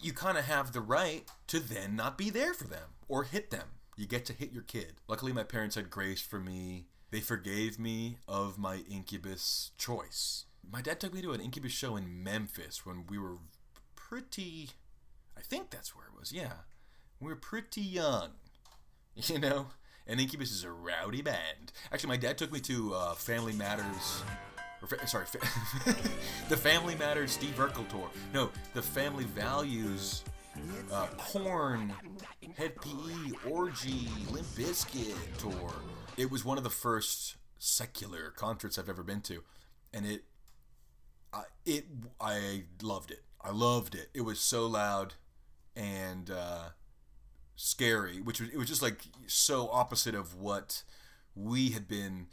you 0.00 0.12
kind 0.12 0.36
of 0.36 0.44
have 0.44 0.72
the 0.72 0.80
right 0.80 1.24
to 1.46 1.60
then 1.60 1.96
not 1.96 2.18
be 2.18 2.30
there 2.30 2.54
for 2.54 2.64
them 2.64 2.90
or 3.08 3.24
hit 3.24 3.50
them. 3.50 3.68
You 3.96 4.06
get 4.06 4.24
to 4.26 4.32
hit 4.32 4.52
your 4.52 4.62
kid. 4.62 4.94
Luckily, 5.06 5.32
my 5.32 5.44
parents 5.44 5.76
had 5.76 5.90
grace 5.90 6.20
for 6.20 6.40
me. 6.40 6.86
They 7.10 7.20
forgave 7.20 7.78
me 7.78 8.18
of 8.26 8.58
my 8.58 8.76
incubus 8.90 9.70
choice. 9.76 10.46
My 10.68 10.80
dad 10.80 10.98
took 10.98 11.12
me 11.12 11.20
to 11.22 11.32
an 11.32 11.40
incubus 11.40 11.72
show 11.72 11.96
in 11.96 12.22
Memphis 12.22 12.86
when 12.86 13.04
we 13.06 13.18
were 13.18 13.36
pretty 13.94 14.70
I 15.36 15.40
think 15.40 15.70
that's 15.70 15.94
where 15.94 16.06
it 16.06 16.18
was. 16.18 16.32
Yeah, 16.32 16.52
we're 17.22 17.36
pretty 17.36 17.80
young, 17.80 18.30
you 19.14 19.38
know. 19.38 19.68
And 20.06 20.20
Incubus 20.20 20.50
is 20.50 20.64
a 20.64 20.70
rowdy 20.72 21.22
band. 21.22 21.72
Actually, 21.92 22.08
my 22.08 22.16
dad 22.16 22.36
took 22.36 22.52
me 22.52 22.58
to 22.60 22.92
uh, 22.92 23.14
Family 23.14 23.52
Matters. 23.52 24.22
Or, 24.82 25.06
sorry, 25.06 25.26
the 26.48 26.56
Family 26.56 26.96
Matters 26.96 27.30
Steve 27.30 27.54
Urkel 27.54 27.88
tour. 27.88 28.10
No, 28.34 28.50
the 28.74 28.82
Family 28.82 29.22
Values 29.24 30.24
uh, 30.92 31.06
Korn, 31.16 31.92
Hed 32.56 32.74
PE, 32.80 33.48
Orgy, 33.48 34.08
Limp 34.30 34.46
Bizkit 34.48 35.14
tour. 35.38 35.72
it 36.16 36.30
was 36.30 36.44
one 36.44 36.58
of 36.58 36.64
the 36.64 36.70
first 36.70 37.36
secular 37.58 38.30
concerts 38.30 38.76
I've 38.76 38.88
ever 38.88 39.04
been 39.04 39.20
to, 39.22 39.44
and 39.94 40.04
it, 40.04 40.24
I, 41.32 41.44
it, 41.64 41.86
I 42.20 42.64
loved 42.82 43.12
it. 43.12 43.22
I 43.40 43.50
loved 43.50 43.94
it. 43.94 44.10
It 44.14 44.22
was 44.22 44.40
so 44.40 44.66
loud, 44.66 45.14
and 45.76 46.28
uh, 46.28 46.70
scary, 47.62 48.20
which 48.20 48.40
was 48.40 48.50
it 48.50 48.56
was 48.56 48.68
just 48.68 48.82
like 48.82 49.04
so 49.26 49.68
opposite 49.70 50.14
of 50.14 50.34
what 50.34 50.82
we 51.34 51.70
had 51.70 51.86
been. 51.86 52.26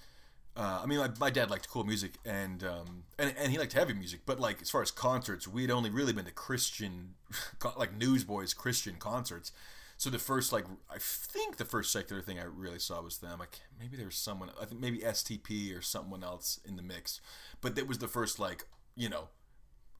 Uh, 0.58 0.82
I 0.84 0.88
mean, 0.88 0.98
my, 0.98 1.10
my, 1.20 1.30
dad 1.30 1.50
liked 1.50 1.70
cool 1.70 1.86
music 1.86 2.16
and, 2.26 2.64
um, 2.64 3.04
and 3.18 3.34
and 3.38 3.52
he 3.52 3.58
liked 3.58 3.74
heavy 3.74 3.94
music, 3.94 4.22
but 4.26 4.40
like 4.40 4.62
as 4.62 4.70
far 4.70 4.82
as 4.82 4.92
concerts, 4.92 5.48
we'd 5.48 5.72
only 5.72 5.90
really 5.90 6.12
been 6.12 6.26
to 6.26 6.32
Christian, 6.32 7.14
like 7.78 7.96
Newsboys 7.96 8.54
Christian 8.54 8.96
concerts. 8.96 9.52
So 9.98 10.10
the 10.10 10.18
first 10.18 10.52
like 10.52 10.66
I 10.90 10.98
think 10.98 11.58
the 11.58 11.66
first 11.66 11.92
secular 11.92 12.22
thing 12.22 12.40
I 12.40 12.44
really 12.44 12.80
saw 12.80 13.02
was 13.02 13.20
them. 13.20 13.40
Like 13.40 13.60
maybe 13.80 13.98
there 13.98 14.08
was 14.08 14.16
someone 14.16 14.50
I 14.60 14.66
think 14.66 14.82
maybe 14.82 15.00
STP 15.00 15.78
or 15.78 15.82
someone 15.82 16.24
else 16.24 16.60
in 16.68 16.76
the 16.76 16.84
mix, 16.84 17.22
but 17.62 17.76
that 17.76 17.88
was 17.88 18.00
the 18.00 18.08
first 18.08 18.40
like 18.40 18.66
you 18.96 19.10
know 19.10 19.30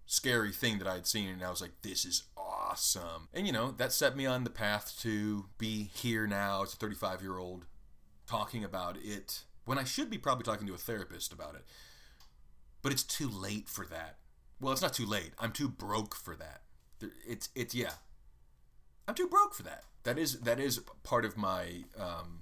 scary 0.10 0.52
thing 0.52 0.80
that 0.80 0.88
I 0.88 0.96
had 0.96 1.06
seen, 1.06 1.30
and 1.30 1.44
I 1.44 1.52
was 1.52 1.62
like, 1.62 1.84
this 1.84 2.04
is 2.04 2.24
awesome. 2.36 3.30
And 3.32 3.46
you 3.46 3.54
know, 3.54 3.72
that 3.78 3.94
set 3.94 4.18
me 4.18 4.26
on 4.26 4.44
the 4.44 4.50
path 4.50 4.98
to 5.02 5.46
be 5.60 5.92
here 5.94 6.26
now 6.26 6.64
as 6.64 6.74
a 6.74 6.78
35 6.78 7.22
year 7.22 7.38
old 7.38 7.66
talking 8.26 8.64
about 8.64 8.98
it 9.02 9.44
when 9.66 9.78
I 9.78 9.84
should 9.84 10.10
be 10.10 10.18
probably 10.18 10.44
talking 10.44 10.68
to 10.68 10.74
a 10.74 10.78
therapist 10.78 11.32
about 11.32 11.54
it. 11.54 11.64
But 12.82 12.92
it's 12.92 13.04
too 13.04 13.30
late 13.30 13.70
for 13.70 13.86
that. 13.86 14.18
Well, 14.60 14.74
it's 14.74 14.82
not 14.82 14.94
too 14.94 15.06
late. 15.06 15.32
I'm 15.38 15.52
too 15.52 15.70
broke 15.70 16.16
for 16.16 16.36
that. 16.36 16.62
It's 17.28 17.50
it's 17.56 17.76
yeah. 17.76 17.94
I'm 19.08 19.16
too 19.16 19.28
broke 19.28 19.54
for 19.54 19.64
that. 19.64 19.84
That 20.04 20.18
is 20.18 20.40
that 20.40 20.60
is 20.60 20.82
part 21.04 21.24
of 21.24 21.38
my 21.38 21.84
um, 22.00 22.40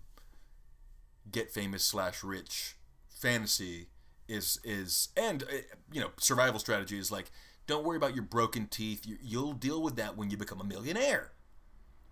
get 1.30 1.51
famous 1.51 1.84
slash 1.84 2.23
rich 2.23 2.77
fantasy 3.10 3.88
is 4.27 4.60
is 4.63 5.10
and 5.17 5.43
uh, 5.43 5.58
you 5.91 5.99
know 5.99 6.12
survival 6.17 6.60
strategy 6.60 6.97
is 6.97 7.12
like 7.12 7.32
don't 7.67 7.84
worry 7.84 7.97
about 7.97 8.15
your 8.15 8.23
broken 8.23 8.67
teeth. 8.67 9.06
You'll 9.21 9.53
deal 9.53 9.82
with 9.82 9.95
that 9.97 10.17
when 10.17 10.30
you 10.32 10.38
become 10.38 10.62
a 10.62 10.63
millionaire. 10.63 11.32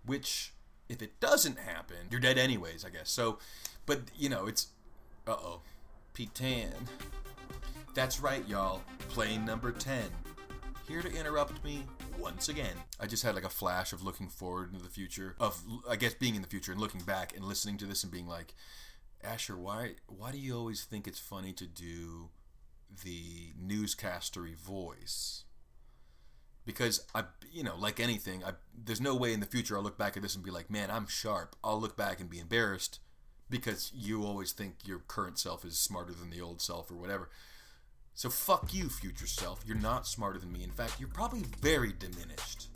Which, 0.04 0.52
if 0.88 1.02
it 1.02 1.18
doesn't 1.18 1.58
happen, 1.58 1.96
you're 2.10 2.20
dead 2.20 2.38
anyways, 2.38 2.84
I 2.84 2.90
guess. 2.90 3.10
So, 3.10 3.38
but, 3.86 4.02
you 4.16 4.28
know, 4.28 4.46
it's. 4.46 4.68
Uh 5.26 5.32
oh. 5.32 5.60
Pete 6.14 6.34
Tan. 6.34 6.72
That's 7.94 8.20
right, 8.20 8.46
y'all. 8.46 8.82
Plane 9.08 9.44
number 9.44 9.72
10. 9.72 10.02
Here 10.86 11.02
to 11.02 11.12
interrupt 11.12 11.64
me 11.64 11.82
once 12.18 12.48
again. 12.48 12.74
I 13.00 13.06
just 13.06 13.22
had 13.22 13.34
like 13.34 13.44
a 13.44 13.48
flash 13.48 13.92
of 13.92 14.02
looking 14.02 14.28
forward 14.28 14.72
into 14.72 14.84
the 14.84 14.90
future, 14.90 15.34
of, 15.40 15.62
I 15.88 15.96
guess, 15.96 16.14
being 16.14 16.34
in 16.34 16.42
the 16.42 16.48
future 16.48 16.72
and 16.72 16.80
looking 16.80 17.00
back 17.00 17.34
and 17.34 17.44
listening 17.44 17.76
to 17.78 17.86
this 17.86 18.02
and 18.02 18.12
being 18.12 18.26
like, 18.28 18.54
Asher, 19.24 19.56
why, 19.56 19.94
why 20.06 20.30
do 20.30 20.38
you 20.38 20.56
always 20.56 20.84
think 20.84 21.08
it's 21.08 21.18
funny 21.18 21.52
to 21.54 21.66
do 21.66 22.28
the 23.04 23.52
newscastery 23.58 24.54
voice? 24.54 25.44
Because 26.66 27.06
I, 27.14 27.24
you 27.50 27.62
know, 27.62 27.76
like 27.78 28.00
anything, 28.00 28.44
I, 28.44 28.50
there's 28.84 29.00
no 29.00 29.14
way 29.14 29.32
in 29.32 29.40
the 29.40 29.46
future 29.46 29.76
I'll 29.76 29.82
look 29.82 29.96
back 29.96 30.16
at 30.16 30.22
this 30.22 30.34
and 30.34 30.44
be 30.44 30.50
like, 30.50 30.70
man, 30.70 30.90
I'm 30.90 31.06
sharp. 31.06 31.56
I'll 31.64 31.80
look 31.80 31.96
back 31.96 32.20
and 32.20 32.28
be 32.28 32.40
embarrassed 32.40 32.98
because 33.48 33.92
you 33.94 34.24
always 34.24 34.52
think 34.52 34.74
your 34.84 34.98
current 34.98 35.38
self 35.38 35.64
is 35.64 35.78
smarter 35.78 36.12
than 36.12 36.30
the 36.30 36.40
old 36.40 36.60
self 36.60 36.90
or 36.90 36.96
whatever. 36.96 37.30
So 38.14 38.28
fuck 38.28 38.74
you, 38.74 38.88
future 38.88 39.26
self. 39.26 39.62
You're 39.66 39.76
not 39.78 40.06
smarter 40.06 40.38
than 40.38 40.52
me. 40.52 40.64
In 40.64 40.70
fact, 40.70 40.98
you're 40.98 41.08
probably 41.08 41.44
very 41.60 41.92
diminished. 41.98 42.68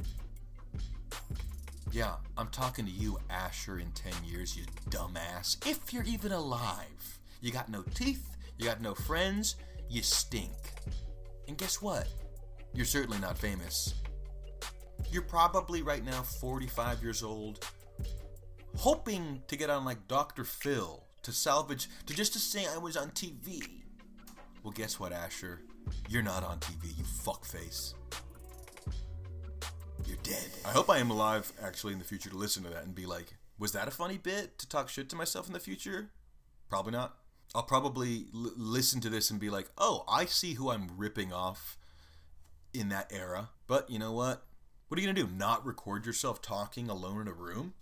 Yeah, 1.92 2.14
I'm 2.36 2.48
talking 2.48 2.84
to 2.84 2.90
you, 2.90 3.18
Asher, 3.28 3.80
in 3.80 3.90
10 3.92 4.12
years, 4.24 4.56
you 4.56 4.62
dumbass. 4.90 5.66
If 5.66 5.92
you're 5.92 6.04
even 6.04 6.30
alive. 6.30 7.18
You 7.40 7.50
got 7.50 7.70
no 7.70 7.82
teeth, 7.94 8.36
you 8.58 8.66
got 8.66 8.82
no 8.82 8.94
friends, 8.94 9.56
you 9.88 10.02
stink. 10.02 10.52
And 11.48 11.56
guess 11.56 11.80
what? 11.80 12.06
You're 12.72 12.86
certainly 12.86 13.18
not 13.18 13.38
famous. 13.38 13.94
You're 15.10 15.22
probably 15.22 15.82
right 15.82 16.04
now 16.04 16.22
45 16.22 17.02
years 17.02 17.22
old, 17.22 17.66
hoping 18.76 19.42
to 19.48 19.56
get 19.56 19.70
on 19.70 19.84
like 19.84 20.06
Dr. 20.06 20.44
Phil 20.44 21.02
to 21.22 21.32
salvage, 21.32 21.88
to 22.06 22.14
just 22.14 22.32
to 22.34 22.38
say 22.38 22.66
I 22.66 22.78
was 22.78 22.96
on 22.96 23.10
TV. 23.10 23.82
Well, 24.62 24.72
guess 24.72 25.00
what, 25.00 25.12
Asher? 25.12 25.60
You're 26.08 26.22
not 26.22 26.44
on 26.44 26.58
TV, 26.58 26.96
you 26.96 27.04
fuckface. 27.04 27.94
You're 30.06 30.18
dead. 30.22 30.48
I 30.64 30.70
hope 30.70 30.88
I 30.88 30.98
am 30.98 31.10
alive 31.10 31.52
actually 31.62 31.92
in 31.92 31.98
the 31.98 32.04
future 32.04 32.30
to 32.30 32.36
listen 32.36 32.62
to 32.64 32.70
that 32.70 32.84
and 32.84 32.94
be 32.94 33.06
like, 33.06 33.34
was 33.58 33.72
that 33.72 33.88
a 33.88 33.90
funny 33.90 34.16
bit 34.16 34.58
to 34.58 34.68
talk 34.68 34.88
shit 34.88 35.08
to 35.10 35.16
myself 35.16 35.46
in 35.46 35.52
the 35.52 35.60
future? 35.60 36.10
Probably 36.68 36.92
not. 36.92 37.16
I'll 37.54 37.62
probably 37.64 38.26
l- 38.34 38.52
listen 38.56 39.00
to 39.00 39.10
this 39.10 39.30
and 39.30 39.40
be 39.40 39.50
like, 39.50 39.68
oh, 39.76 40.04
I 40.08 40.24
see 40.24 40.54
who 40.54 40.70
I'm 40.70 40.88
ripping 40.96 41.32
off 41.32 41.76
in 42.72 42.88
that 42.90 43.12
era. 43.12 43.50
But 43.66 43.90
you 43.90 43.98
know 43.98 44.12
what? 44.12 44.44
What 44.88 44.98
are 44.98 45.02
you 45.02 45.06
gonna 45.06 45.26
do? 45.26 45.32
Not 45.32 45.64
record 45.64 46.06
yourself 46.06 46.42
talking 46.42 46.88
alone 46.88 47.20
in 47.20 47.28
a 47.28 47.32
room? 47.32 47.74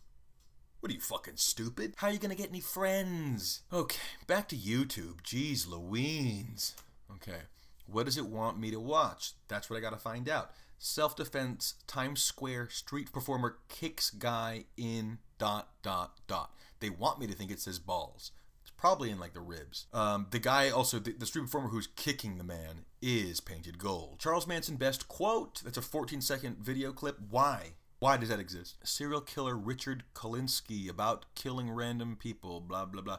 What 0.80 0.90
are 0.92 0.94
you 0.94 1.00
fucking 1.00 1.36
stupid? 1.36 1.94
How 1.96 2.08
are 2.08 2.12
you 2.12 2.18
gonna 2.18 2.34
get 2.34 2.50
any 2.50 2.60
friends? 2.60 3.62
Okay, 3.72 3.98
back 4.26 4.48
to 4.48 4.56
YouTube. 4.56 5.22
Jeez 5.22 5.68
Louise. 5.68 6.74
Okay, 7.10 7.40
what 7.86 8.06
does 8.06 8.18
it 8.18 8.26
want 8.26 8.58
me 8.58 8.70
to 8.70 8.78
watch? 8.78 9.32
That's 9.48 9.68
what 9.68 9.76
I 9.76 9.80
gotta 9.80 9.96
find 9.96 10.28
out. 10.28 10.50
Self 10.78 11.16
defense 11.16 11.74
Times 11.86 12.22
Square 12.22 12.70
street 12.70 13.12
performer 13.12 13.58
kicks 13.68 14.10
guy 14.10 14.66
in 14.76 15.18
dot 15.38 15.68
dot 15.82 16.18
dot. 16.26 16.52
They 16.80 16.90
want 16.90 17.18
me 17.18 17.26
to 17.26 17.34
think 17.34 17.50
it 17.50 17.60
says 17.60 17.78
balls 17.78 18.30
probably 18.78 19.10
in 19.10 19.20
like 19.20 19.34
the 19.34 19.40
ribs. 19.40 19.86
Um, 19.92 20.28
the 20.30 20.38
guy 20.38 20.70
also, 20.70 20.98
the, 20.98 21.12
the 21.12 21.26
street 21.26 21.42
performer 21.42 21.68
who's 21.68 21.88
kicking 21.88 22.38
the 22.38 22.44
man 22.44 22.86
is 23.02 23.40
painted 23.40 23.78
gold. 23.78 24.18
Charles 24.18 24.46
Manson 24.46 24.76
best 24.76 25.08
quote. 25.08 25.60
That's 25.62 25.76
a 25.76 25.82
14 25.82 26.22
second 26.22 26.58
video 26.58 26.92
clip. 26.92 27.18
Why? 27.28 27.72
Why 27.98 28.16
does 28.16 28.28
that 28.28 28.38
exist? 28.40 28.76
Serial 28.84 29.20
killer 29.20 29.56
Richard 29.56 30.04
Kuklinski 30.14 30.88
about 30.88 31.26
killing 31.34 31.68
random 31.68 32.16
people. 32.18 32.60
Blah 32.60 32.86
blah 32.86 33.02
blah. 33.02 33.18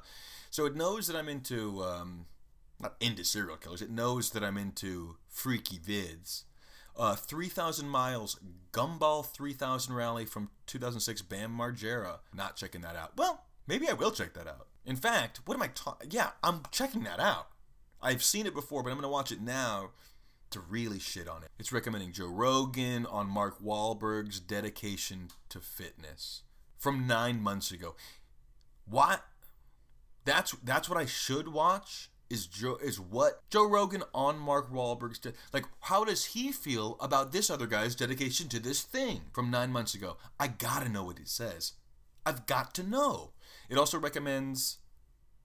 So 0.50 0.66
it 0.66 0.76
knows 0.76 1.06
that 1.08 1.16
I'm 1.16 1.30
into. 1.30 1.84
Um, 1.84 2.26
not 2.80 2.96
into 3.02 3.26
serial 3.26 3.58
killers. 3.58 3.82
It 3.82 3.90
knows 3.90 4.30
that 4.32 4.44
I'm 4.44 4.58
into 4.58 5.18
freaky 5.28 5.78
vids. 5.78 6.44
Uh, 6.96 7.14
3,000 7.16 7.90
miles 7.90 8.40
Gumball 8.72 9.26
3000 9.26 9.94
rally 9.94 10.26
from 10.26 10.50
2006 10.66 11.22
Bam 11.24 11.52
Margera. 11.58 12.20
Not 12.34 12.56
checking 12.56 12.82
that 12.82 12.96
out. 12.96 13.18
Well, 13.18 13.44
maybe 13.68 13.90
I 13.90 13.94
will 13.94 14.12
check 14.12 14.34
that 14.34 14.48
out. 14.48 14.69
In 14.86 14.96
fact, 14.96 15.42
what 15.46 15.56
am 15.56 15.62
I 15.62 15.68
talking? 15.68 16.10
Yeah, 16.12 16.32
I'm 16.44 16.62
checking 16.72 17.04
that 17.04 17.20
out. 17.20 17.50
I've 18.02 18.24
seen 18.24 18.46
it 18.46 18.54
before, 18.54 18.82
but 18.82 18.90
I'm 18.90 18.96
going 18.96 19.04
to 19.04 19.10
watch 19.10 19.32
it 19.32 19.42
now 19.42 19.92
to 20.52 20.60
really 20.60 21.00
shit 21.00 21.28
on 21.28 21.44
it. 21.44 21.50
It's 21.60 21.72
recommending 21.72 22.12
Joe 22.12 22.28
Rogan 22.28 23.06
on 23.06 23.28
Mark 23.28 23.62
Wahlberg's 23.62 24.40
dedication 24.40 25.30
to 25.50 25.60
fitness 25.60 26.44
from 26.78 27.06
nine 27.06 27.42
months 27.42 27.72
ago. 27.72 27.96
What? 28.90 29.24
That's 30.26 30.52
that's 30.64 30.90
what 30.90 30.98
I 30.98 31.06
should 31.06 31.50
watch. 31.50 32.10
Is 32.30 32.46
Joe 32.46 32.78
is 32.82 33.00
what 33.00 33.42
Joe 33.50 33.68
Rogan 33.68 34.04
on 34.14 34.38
Mark 34.38 34.72
Wahlberg's 34.72 35.20
de- 35.20 35.34
like? 35.54 35.66
How 35.82 36.04
does 36.04 36.26
he 36.26 36.52
feel 36.52 36.96
about 37.00 37.32
this 37.32 37.50
other 37.50 37.68
guy's 37.68 37.96
dedication 37.96 38.48
to 38.50 38.60
this 38.60 38.82
thing 38.84 39.22
from 39.34 39.52
nine 39.52 39.72
months 39.72 39.94
ago? 39.94 40.18
I 40.40 40.48
gotta 40.48 40.90
know 40.90 41.04
what 41.04 41.20
it 41.20 41.28
says. 41.28 41.74
I've 42.26 42.46
got 42.46 42.74
to 42.76 42.84
know. 42.84 43.32
It 43.70 43.78
also 43.78 44.00
recommends 44.00 44.80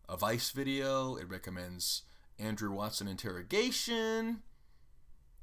a 0.09 0.17
Vice 0.17 0.51
video. 0.51 1.17
It 1.17 1.29
recommends 1.29 2.03
Andrew 2.39 2.73
Watson 2.73 3.07
interrogation. 3.07 4.43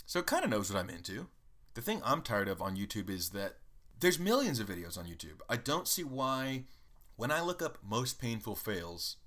So 0.06 0.20
it 0.20 0.26
kind 0.26 0.44
of 0.44 0.50
knows 0.50 0.72
what 0.72 0.80
I'm 0.80 0.90
into. 0.90 1.28
The 1.76 1.82
thing 1.82 2.02
I'm 2.04 2.22
tired 2.22 2.48
of 2.48 2.62
on 2.62 2.76
YouTube 2.76 3.10
is 3.10 3.30
that 3.30 3.58
there's 4.00 4.20
millions 4.20 4.60
of 4.60 4.68
videos 4.68 4.98
on 4.98 5.06
YouTube. 5.06 5.40
I 5.48 5.58
don't 5.58 5.88
see 5.88 6.04
why, 6.04 6.64
when 7.16 7.32
I 7.32 7.42
look 7.42 7.62
up 7.62 7.78
most 7.88 8.20
painful 8.20 8.56
fails, 8.56 9.18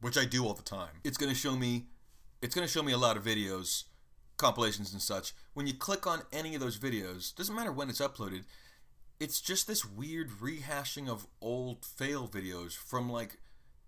which 0.00 0.18
I 0.18 0.24
do 0.24 0.44
all 0.44 0.52
the 0.52 0.62
time, 0.62 1.00
it's 1.04 1.16
going 1.16 1.32
to 1.32 1.38
show 1.38 1.56
me, 1.56 1.86
it's 2.42 2.54
going 2.54 2.66
to 2.66 2.72
show 2.72 2.82
me 2.82 2.92
a 2.92 2.98
lot 2.98 3.16
of 3.16 3.24
videos, 3.24 3.84
compilations 4.36 4.92
and 4.92 5.00
such. 5.00 5.32
When 5.54 5.66
you 5.66 5.74
click 5.74 6.06
on 6.06 6.22
any 6.32 6.54
of 6.54 6.60
those 6.60 6.76
videos, 6.76 7.34
doesn't 7.34 7.54
matter 7.54 7.72
when 7.72 7.88
it's 7.88 8.00
uploaded, 8.00 8.44
it's 9.20 9.40
just 9.40 9.66
this 9.66 9.84
weird 9.84 10.30
rehashing 10.40 11.08
of 11.08 11.26
old 11.40 11.84
fail 11.84 12.28
videos 12.28 12.76
from 12.76 13.10
like 13.10 13.38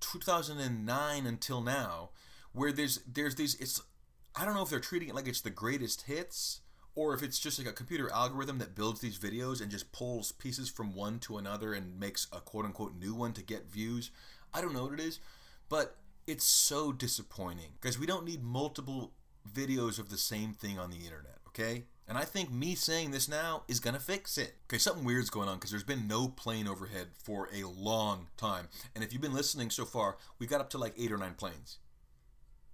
2009 0.01 1.27
until 1.27 1.61
now 1.61 2.11
where 2.53 2.73
there's 2.73 3.01
there's 3.07 3.35
these 3.35 3.55
it's 3.57 3.83
I 4.35 4.45
don't 4.45 4.55
know 4.55 4.63
if 4.63 4.71
they're 4.71 4.81
treating 4.81 5.09
it 5.09 5.15
like 5.15 5.29
it's 5.29 5.41
the 5.41 5.51
greatest 5.51 6.03
hits 6.03 6.61
or 6.95 7.15
if 7.15 7.23
it's 7.23 7.39
just 7.39 7.59
like 7.59 7.69
a 7.69 7.73
computer 7.73 8.11
algorithm 8.13 8.59
that 8.59 8.75
builds 8.75 9.01
these 9.01 9.19
videos 9.19 9.61
and 9.61 9.71
just 9.71 9.93
pulls 9.93 10.33
pieces 10.33 10.71
from 10.71 10.95
one 10.95 11.19
to 11.21 11.37
another 11.37 11.75
and 11.75 12.01
makes 12.01 12.27
a 12.33 12.41
quote 12.41 12.65
unquote 12.65 12.97
new 12.99 13.15
one 13.15 13.33
to 13.35 13.43
get 13.43 13.71
views. 13.71 14.11
I 14.53 14.61
don't 14.63 14.73
know 14.73 14.85
what 14.85 14.95
it 14.95 15.01
is, 15.01 15.21
but 15.69 15.97
it's 16.27 16.45
so 16.45 16.93
disappointing 16.93 17.73
because 17.81 17.99
we 17.99 18.07
don't 18.07 18.25
need 18.25 18.43
multiple 18.43 19.13
videos 19.51 19.99
of 19.99 20.09
the 20.09 20.17
same 20.17 20.53
thing 20.53 20.79
on 20.79 20.91
the 20.91 21.05
internet, 21.05 21.39
okay? 21.49 21.85
And 22.09 22.17
I 22.17 22.25
think 22.25 22.53
me 22.53 22.75
saying 22.77 23.11
this 23.11 23.29
now 23.29 23.65
is 23.67 23.81
gonna 23.81 23.99
fix 23.99 24.39
it. 24.39 24.55
Okay, 24.65 24.79
something 24.79 25.05
weird's 25.05 25.31
going 25.31 25.49
on 25.49 25.57
because 25.57 25.71
there's 25.71 25.83
been 25.83 26.07
no 26.07 26.29
plane 26.29 26.69
overhead 26.69 27.09
for 27.15 27.49
a 27.53 27.65
long 27.65 28.29
time. 28.37 28.69
And 28.95 29.03
if 29.03 29.13
you've 29.13 29.23
been 29.23 29.35
listening 29.35 29.71
so 29.71 29.85
far, 29.85 30.17
we 30.39 30.47
got 30.47 30.61
up 30.61 30.71
to 30.71 30.79
like 30.79 30.95
eight 30.97 31.11
or 31.11 31.19
nine 31.19 31.35
planes. 31.35 31.79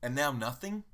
And 0.03 0.15
now 0.15 0.33
nothing? 0.33 0.85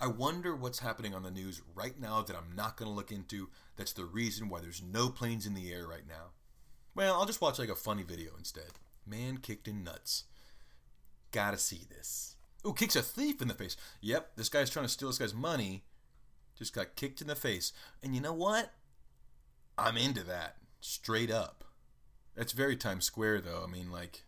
I 0.00 0.06
wonder 0.06 0.56
what's 0.56 0.78
happening 0.78 1.14
on 1.14 1.22
the 1.22 1.30
news 1.30 1.60
right 1.74 2.00
now 2.00 2.22
that 2.22 2.34
I'm 2.34 2.56
not 2.56 2.76
gonna 2.76 2.90
look 2.90 3.12
into. 3.12 3.50
That's 3.76 3.92
the 3.92 4.06
reason 4.06 4.48
why 4.48 4.60
there's 4.60 4.82
no 4.82 5.08
planes 5.10 5.46
in 5.46 5.54
the 5.54 5.72
air 5.72 5.86
right 5.86 6.08
now. 6.08 6.30
Well, 6.94 7.14
I'll 7.14 7.26
just 7.26 7.40
watch 7.40 7.58
like 7.58 7.68
a 7.68 7.76
funny 7.76 8.02
video 8.02 8.32
instead. 8.36 8.72
Man 9.06 9.36
kicked 9.36 9.68
in 9.68 9.84
nuts. 9.84 10.24
Gotta 11.30 11.58
see 11.58 11.82
this. 11.88 12.36
Ooh, 12.66 12.72
kicks 12.72 12.96
a 12.96 13.02
thief 13.02 13.40
in 13.40 13.48
the 13.48 13.54
face. 13.54 13.76
Yep, 14.00 14.36
this 14.36 14.48
guy's 14.48 14.70
trying 14.70 14.86
to 14.86 14.90
steal 14.90 15.08
this 15.08 15.18
guy's 15.18 15.34
money. 15.34 15.84
Just 16.60 16.74
got 16.74 16.94
kicked 16.94 17.20
in 17.20 17.26
the 17.26 17.34
face. 17.34 17.72
And 18.04 18.14
you 18.14 18.20
know 18.20 18.32
what? 18.32 18.70
I'm 19.76 19.96
into 19.96 20.22
that. 20.24 20.58
Straight 20.80 21.32
up. 21.32 21.64
That's 22.36 22.52
very 22.52 22.76
Times 22.76 23.04
Square, 23.04 23.40
though. 23.40 23.64
I 23.66 23.70
mean, 23.70 23.90
like. 23.90 24.22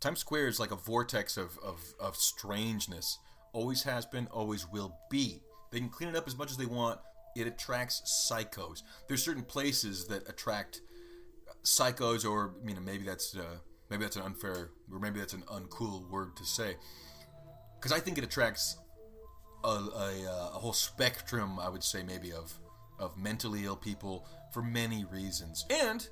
Times 0.00 0.18
Square 0.18 0.48
is 0.48 0.60
like 0.60 0.70
a 0.70 0.76
vortex 0.76 1.38
of, 1.38 1.58
of, 1.64 1.94
of 1.98 2.16
strangeness. 2.16 3.18
Always 3.52 3.84
has 3.84 4.04
been, 4.04 4.26
always 4.28 4.66
will 4.66 4.96
be. 5.10 5.40
They 5.70 5.78
can 5.78 5.88
clean 5.88 6.10
it 6.10 6.16
up 6.16 6.26
as 6.26 6.36
much 6.36 6.50
as 6.50 6.56
they 6.56 6.66
want. 6.66 7.00
It 7.36 7.46
attracts 7.46 8.28
psychos. 8.30 8.82
There's 9.06 9.22
certain 9.22 9.44
places 9.44 10.06
that 10.08 10.28
attract 10.28 10.80
psychos, 11.64 12.28
or 12.28 12.54
you 12.66 12.74
know, 12.74 12.80
maybe 12.80 13.04
that's 13.04 13.36
uh, 13.36 13.58
maybe 13.88 14.02
that's 14.02 14.16
an 14.16 14.22
unfair, 14.22 14.70
or 14.92 14.98
maybe 14.98 15.20
that's 15.20 15.34
an 15.34 15.42
uncool 15.42 16.10
word 16.10 16.36
to 16.36 16.44
say, 16.44 16.76
because 17.78 17.92
I 17.92 18.00
think 18.00 18.18
it 18.18 18.24
attracts 18.24 18.76
a, 19.64 19.68
a, 19.68 20.26
uh, 20.26 20.50
a, 20.54 20.58
whole 20.58 20.72
spectrum, 20.72 21.58
I 21.58 21.68
would 21.68 21.84
say, 21.84 22.02
maybe 22.02 22.32
of 22.32 22.58
of 22.98 23.16
mentally 23.16 23.64
ill 23.64 23.76
people 23.76 24.26
for 24.52 24.62
many 24.62 25.04
reasons. 25.04 25.64
And 25.70 26.06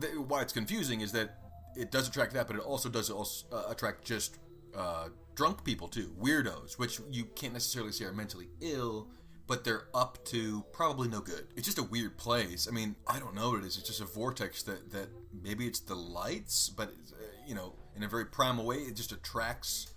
th- 0.00 0.14
why 0.16 0.40
it's 0.40 0.52
confusing 0.52 1.02
is 1.02 1.12
that 1.12 1.38
it 1.76 1.90
does 1.90 2.08
attract 2.08 2.32
that, 2.34 2.46
but 2.46 2.56
it 2.56 2.62
also 2.62 2.88
does 2.88 3.10
also, 3.10 3.46
uh, 3.52 3.64
attract 3.68 4.04
just 4.04 4.38
uh, 4.74 5.08
drunk 5.34 5.64
people 5.64 5.88
too, 5.88 6.14
weirdos, 6.18 6.78
which 6.78 7.00
you 7.10 7.24
can't 7.36 7.52
necessarily 7.52 7.92
say 7.92 8.06
are 8.06 8.12
mentally 8.12 8.48
ill 8.60 9.08
but 9.46 9.64
they're 9.64 9.88
up 9.92 10.24
to 10.24 10.64
probably 10.72 11.08
no 11.08 11.20
good. 11.20 11.46
It's 11.56 11.66
just 11.66 11.78
a 11.78 11.82
weird 11.82 12.16
place. 12.16 12.66
I 12.68 12.72
mean, 12.72 12.96
I 13.06 13.18
don't 13.18 13.34
know 13.34 13.50
what 13.50 13.62
it 13.62 13.66
is. 13.66 13.76
It's 13.76 13.88
just 13.88 14.00
a 14.00 14.06
vortex 14.06 14.62
that 14.64 14.90
that 14.92 15.08
maybe 15.42 15.66
it's 15.66 15.80
the 15.80 15.94
lights, 15.94 16.70
but 16.70 16.88
uh, 16.88 17.24
you 17.46 17.54
know, 17.54 17.74
in 17.94 18.02
a 18.02 18.08
very 18.08 18.24
primal 18.26 18.64
way, 18.64 18.76
it 18.76 18.96
just 18.96 19.12
attracts 19.12 19.93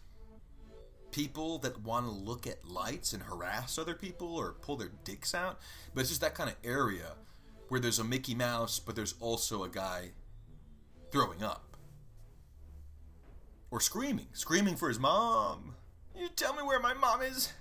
people 1.11 1.57
that 1.59 1.81
want 1.81 2.05
to 2.05 2.11
look 2.11 2.45
at 2.47 2.65
lights 2.67 3.13
and 3.13 3.23
harass 3.23 3.77
other 3.77 3.93
people 3.93 4.35
or 4.35 4.53
pull 4.53 4.75
their 4.75 4.91
dicks 5.03 5.33
out. 5.33 5.59
But 5.93 6.01
it's 6.01 6.09
just 6.09 6.21
that 6.21 6.35
kind 6.35 6.49
of 6.49 6.55
area 6.63 7.13
where 7.69 7.79
there's 7.79 7.99
a 7.99 8.03
Mickey 8.03 8.35
Mouse, 8.35 8.79
but 8.79 8.95
there's 8.95 9.15
also 9.19 9.63
a 9.63 9.69
guy 9.69 10.11
throwing 11.11 11.43
up 11.43 11.77
or 13.71 13.79
screaming, 13.81 14.27
screaming 14.33 14.75
for 14.75 14.87
his 14.87 14.99
mom. 14.99 15.75
You 16.15 16.29
tell 16.29 16.53
me 16.55 16.63
where 16.63 16.79
my 16.79 16.93
mom 16.93 17.21
is 17.21 17.53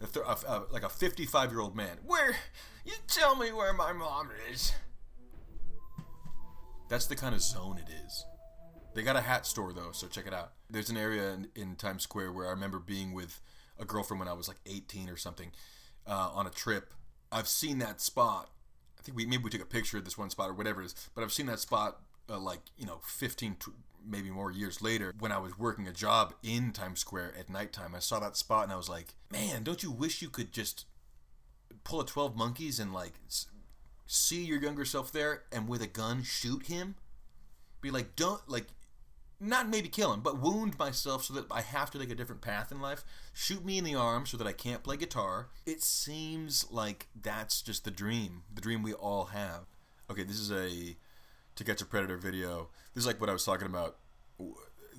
a 0.00 0.06
th- 0.06 0.24
a, 0.24 0.50
a, 0.50 0.62
like 0.70 0.82
a 0.82 0.88
55 0.88 1.50
year 1.50 1.60
old 1.60 1.76
man. 1.76 1.98
Where? 2.04 2.36
You 2.84 2.94
tell 3.06 3.36
me 3.36 3.52
where 3.52 3.72
my 3.72 3.92
mom 3.92 4.30
is. 4.50 4.72
That's 6.88 7.06
the 7.06 7.16
kind 7.16 7.34
of 7.34 7.42
zone 7.42 7.78
it 7.78 7.92
is. 8.06 8.24
They 8.94 9.02
got 9.02 9.16
a 9.16 9.20
hat 9.20 9.46
store 9.46 9.72
though, 9.72 9.92
so 9.92 10.06
check 10.06 10.26
it 10.26 10.34
out. 10.34 10.52
There's 10.68 10.90
an 10.90 10.96
area 10.96 11.32
in, 11.32 11.48
in 11.54 11.76
Times 11.76 12.02
Square 12.02 12.32
where 12.32 12.46
I 12.46 12.50
remember 12.50 12.78
being 12.78 13.12
with 13.12 13.40
a 13.78 13.84
girlfriend 13.84 14.18
when 14.18 14.28
I 14.28 14.32
was 14.32 14.48
like 14.48 14.58
18 14.66 15.08
or 15.08 15.16
something 15.16 15.52
uh, 16.06 16.30
on 16.34 16.46
a 16.46 16.50
trip. 16.50 16.92
I've 17.32 17.48
seen 17.48 17.78
that 17.78 18.00
spot. 18.00 18.50
I 18.98 19.02
think 19.02 19.16
we 19.16 19.24
maybe 19.26 19.44
we 19.44 19.50
took 19.50 19.62
a 19.62 19.66
picture 19.66 19.98
of 19.98 20.04
this 20.04 20.18
one 20.18 20.30
spot 20.30 20.50
or 20.50 20.54
whatever 20.54 20.82
it 20.82 20.86
is, 20.86 21.08
but 21.14 21.22
I've 21.22 21.32
seen 21.32 21.46
that 21.46 21.60
spot 21.60 22.00
uh, 22.28 22.38
like 22.38 22.60
you 22.76 22.86
know 22.86 23.00
15, 23.04 23.56
maybe 24.06 24.30
more 24.30 24.50
years 24.50 24.82
later, 24.82 25.14
when 25.18 25.32
I 25.32 25.38
was 25.38 25.58
working 25.58 25.86
a 25.86 25.92
job 25.92 26.34
in 26.42 26.72
Times 26.72 27.00
Square 27.00 27.34
at 27.38 27.48
nighttime, 27.48 27.94
I 27.94 28.00
saw 28.00 28.18
that 28.20 28.36
spot 28.36 28.64
and 28.64 28.72
I 28.72 28.76
was 28.76 28.88
like, 28.88 29.14
man, 29.30 29.62
don't 29.62 29.82
you 29.82 29.90
wish 29.90 30.22
you 30.22 30.28
could 30.28 30.52
just 30.52 30.84
pull 31.84 32.00
a 32.00 32.06
12 32.06 32.36
monkeys 32.36 32.78
and 32.78 32.92
like 32.92 33.14
see 34.06 34.44
your 34.44 34.60
younger 34.60 34.84
self 34.84 35.12
there 35.12 35.44
and 35.52 35.68
with 35.68 35.80
a 35.80 35.86
gun 35.86 36.22
shoot 36.22 36.66
him? 36.66 36.96
Be 37.80 37.90
like, 37.90 38.14
don't, 38.14 38.46
like, 38.46 38.66
not 39.40 39.68
maybe 39.68 39.88
kill 39.88 40.12
him, 40.12 40.20
but 40.20 40.38
wound 40.38 40.78
myself 40.78 41.24
so 41.24 41.34
that 41.34 41.46
I 41.50 41.62
have 41.62 41.90
to 41.92 41.98
take 41.98 42.10
a 42.10 42.14
different 42.14 42.42
path 42.42 42.70
in 42.70 42.80
life. 42.80 43.04
Shoot 43.32 43.64
me 43.64 43.78
in 43.78 43.84
the 43.84 43.94
arm 43.94 44.26
so 44.26 44.36
that 44.36 44.46
I 44.46 44.52
can't 44.52 44.82
play 44.82 44.96
guitar. 44.96 45.48
It 45.64 45.82
seems 45.82 46.70
like 46.70 47.08
that's 47.20 47.62
just 47.62 47.84
the 47.84 47.90
dream, 47.90 48.42
the 48.54 48.60
dream 48.60 48.82
we 48.82 48.92
all 48.92 49.26
have. 49.26 49.62
Okay, 50.10 50.24
this 50.24 50.38
is 50.38 50.50
a 50.52 50.96
to 51.56 51.64
Catch 51.64 51.80
a 51.80 51.86
Predator 51.86 52.16
video. 52.16 52.68
This 52.94 53.02
is 53.02 53.06
like 53.06 53.20
what 53.20 53.30
I 53.30 53.32
was 53.32 53.44
talking 53.44 53.66
about 53.66 53.96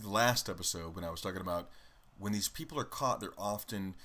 last 0.04 0.49
episode 0.49 0.95
when 0.95 1.06
I 1.06 1.12
was 1.12 1.21
talking 1.21 1.41
about 1.41 1.69
when 2.17 2.34
these 2.34 2.49
people 2.49 2.80
are 2.80 2.86
caught, 2.86 3.19
they're 3.19 3.34
often 3.38 3.95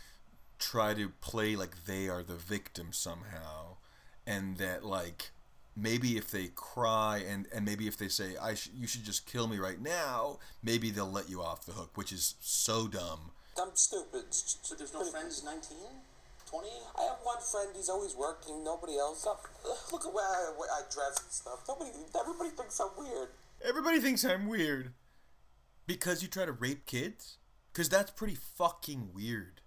try 0.59 0.95
to 0.95 1.11
play 1.21 1.55
like 1.55 1.85
they 1.85 2.09
are 2.09 2.23
the 2.23 2.35
victim 2.35 2.89
somehow, 2.93 3.77
and 4.27 4.57
that 4.57 4.85
like 4.85 5.31
maybe 5.77 6.17
if 6.17 6.31
they 6.31 6.49
cry 6.55 7.23
and 7.29 7.47
and 7.55 7.65
maybe 7.65 7.87
if 7.87 7.97
they 7.97 8.09
say 8.09 8.37
I 8.41 8.55
sh- 8.55 8.71
you 8.75 8.87
should 8.87 9.05
just 9.05 9.27
kill 9.27 9.47
me 9.47 9.59
right 9.59 9.81
now, 9.81 10.39
maybe 10.63 10.91
they'll 10.91 11.11
let 11.11 11.29
you 11.29 11.43
off 11.43 11.67
the 11.67 11.73
hook, 11.73 11.91
which 11.97 12.13
is 12.13 12.35
so 12.41 12.89
dumb. 12.89 13.33
I'm 13.61 13.71
stupid. 13.75 14.25
So 14.31 14.75
there's 14.75 14.93
no 14.93 15.05
friends 15.05 15.43
19? 15.45 15.79
20? 16.47 16.69
I 16.99 17.03
have 17.03 17.19
one 17.23 17.41
friend. 17.41 17.71
He's 17.75 17.89
always 17.89 18.15
working. 18.15 18.63
Nobody 18.63 18.99
else. 18.99 19.27
Look 19.93 20.07
at 20.07 20.13
where 20.13 20.25
I, 20.25 20.53
where 20.57 20.69
I 20.71 20.83
dress 20.93 21.23
and 21.23 21.33
stuff. 21.33 21.65
Nobody. 21.67 21.91
Everybody 22.19 22.51
thinks 22.51 22.81
I'm 22.81 22.91
weird. 22.97 23.29
Everybody 23.65 24.01
thinks 24.01 24.25
I'm 24.25 24.47
weird. 24.47 24.93
Because 25.87 26.23
you 26.23 26.29
try 26.29 26.45
to 26.45 26.53
rape 26.53 26.87
kids? 26.87 27.39
Because 27.73 27.89
that's 27.89 28.11
pretty 28.11 28.35
fucking 28.37 29.11
weird. 29.15 29.61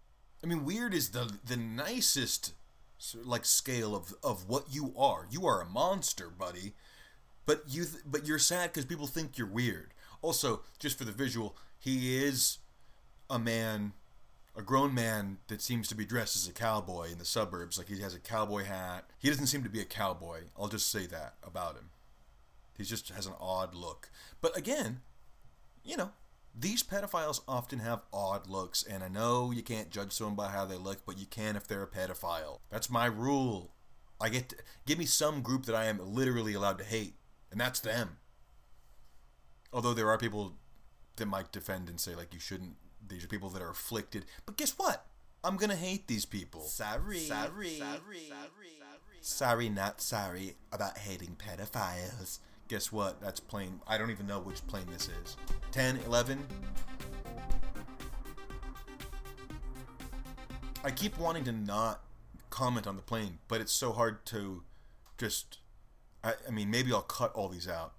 I 0.43 0.47
mean, 0.47 0.63
weird 0.63 0.93
is 0.93 1.09
the 1.09 1.31
the 1.45 1.57
nicest 1.57 2.53
like 3.23 3.45
scale 3.45 3.95
of 3.95 4.13
of 4.23 4.47
what 4.47 4.65
you 4.71 4.93
are. 4.97 5.27
You 5.29 5.45
are 5.47 5.61
a 5.61 5.65
monster, 5.65 6.29
buddy. 6.29 6.73
But 7.45 7.63
you 7.67 7.85
th- 7.85 8.03
but 8.05 8.27
you're 8.27 8.39
sad 8.39 8.71
because 8.71 8.85
people 8.85 9.07
think 9.07 9.37
you're 9.37 9.47
weird. 9.47 9.93
Also, 10.21 10.61
just 10.79 10.97
for 10.97 11.05
the 11.05 11.11
visual, 11.11 11.55
he 11.79 12.17
is 12.17 12.59
a 13.29 13.39
man 13.39 13.93
a 14.55 14.61
grown 14.61 14.93
man 14.93 15.37
that 15.47 15.61
seems 15.61 15.87
to 15.87 15.95
be 15.95 16.05
dressed 16.05 16.35
as 16.35 16.47
a 16.47 16.51
cowboy 16.51 17.09
in 17.11 17.17
the 17.17 17.25
suburbs. 17.25 17.77
Like 17.77 17.87
he 17.87 18.01
has 18.01 18.13
a 18.13 18.19
cowboy 18.19 18.65
hat. 18.65 19.05
He 19.17 19.29
doesn't 19.29 19.47
seem 19.47 19.63
to 19.63 19.69
be 19.69 19.79
a 19.79 19.85
cowboy. 19.85 20.41
I'll 20.59 20.67
just 20.67 20.91
say 20.91 21.05
that 21.07 21.35
about 21.41 21.75
him. 21.75 21.91
He 22.77 22.83
just 22.83 23.09
has 23.09 23.25
an 23.25 23.33
odd 23.39 23.73
look. 23.73 24.09
But 24.41 24.57
again, 24.57 25.01
you 25.83 25.95
know, 25.97 26.11
these 26.59 26.83
pedophiles 26.83 27.41
often 27.47 27.79
have 27.79 28.01
odd 28.11 28.47
looks, 28.47 28.83
and 28.83 29.03
I 29.03 29.07
know 29.07 29.51
you 29.51 29.63
can't 29.63 29.89
judge 29.89 30.11
someone 30.11 30.35
by 30.35 30.49
how 30.49 30.65
they 30.65 30.75
look, 30.75 31.05
but 31.05 31.17
you 31.17 31.25
can 31.25 31.55
if 31.55 31.67
they're 31.67 31.83
a 31.83 31.87
pedophile. 31.87 32.59
That's 32.69 32.89
my 32.89 33.05
rule. 33.05 33.71
I 34.19 34.29
get 34.29 34.49
to, 34.49 34.55
give 34.85 34.97
me 34.97 35.05
some 35.05 35.41
group 35.41 35.65
that 35.65 35.75
I 35.75 35.85
am 35.85 36.13
literally 36.13 36.53
allowed 36.53 36.77
to 36.79 36.83
hate, 36.83 37.13
and 37.51 37.59
that's 37.59 37.79
them. 37.79 38.17
Although 39.71 39.93
there 39.93 40.09
are 40.09 40.17
people 40.17 40.55
that 41.15 41.27
might 41.27 41.51
defend 41.51 41.89
and 41.89 41.99
say 41.99 42.15
like 42.15 42.33
you 42.33 42.39
shouldn't 42.39 42.75
these 43.07 43.23
are 43.23 43.27
people 43.27 43.49
that 43.49 43.61
are 43.61 43.69
afflicted. 43.69 44.25
But 44.45 44.57
guess 44.57 44.71
what? 44.77 45.05
I'm 45.43 45.57
gonna 45.57 45.75
hate 45.75 46.07
these 46.07 46.25
people. 46.25 46.61
Sorry. 46.61 47.19
Sorry. 47.19 47.77
Sorry. 47.77 48.31
Sorry, 49.21 49.69
not 49.69 50.01
sorry 50.01 50.55
about 50.71 50.97
hating 50.97 51.37
pedophiles. 51.37 52.39
Guess 52.69 52.91
what? 52.91 53.19
That's 53.19 53.39
plane. 53.39 53.81
I 53.87 53.97
don't 53.97 54.11
even 54.11 54.27
know 54.27 54.39
which 54.39 54.65
plane 54.67 54.85
this 54.91 55.09
is. 55.09 55.35
10, 55.71 55.97
11. 56.05 56.45
I 60.83 60.91
keep 60.91 61.17
wanting 61.17 61.43
to 61.45 61.51
not 61.51 62.03
comment 62.51 62.85
on 62.85 62.95
the 62.95 63.01
plane, 63.01 63.39
but 63.47 63.59
it's 63.59 63.73
so 63.73 63.91
hard 63.91 64.23
to 64.27 64.63
just. 65.17 65.57
I, 66.23 66.33
I 66.47 66.51
mean, 66.51 66.69
maybe 66.69 66.93
I'll 66.93 67.01
cut 67.01 67.33
all 67.33 67.49
these 67.49 67.67
out. 67.67 67.93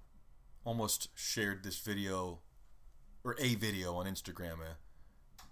Almost 0.65 1.09
shared 1.17 1.65
this 1.65 1.79
video, 1.79 2.39
or 3.25 3.35
a 3.41 3.57
video 3.57 3.97
on 3.97 4.07
Instagram. 4.07 4.61
Uh, 4.61 5.43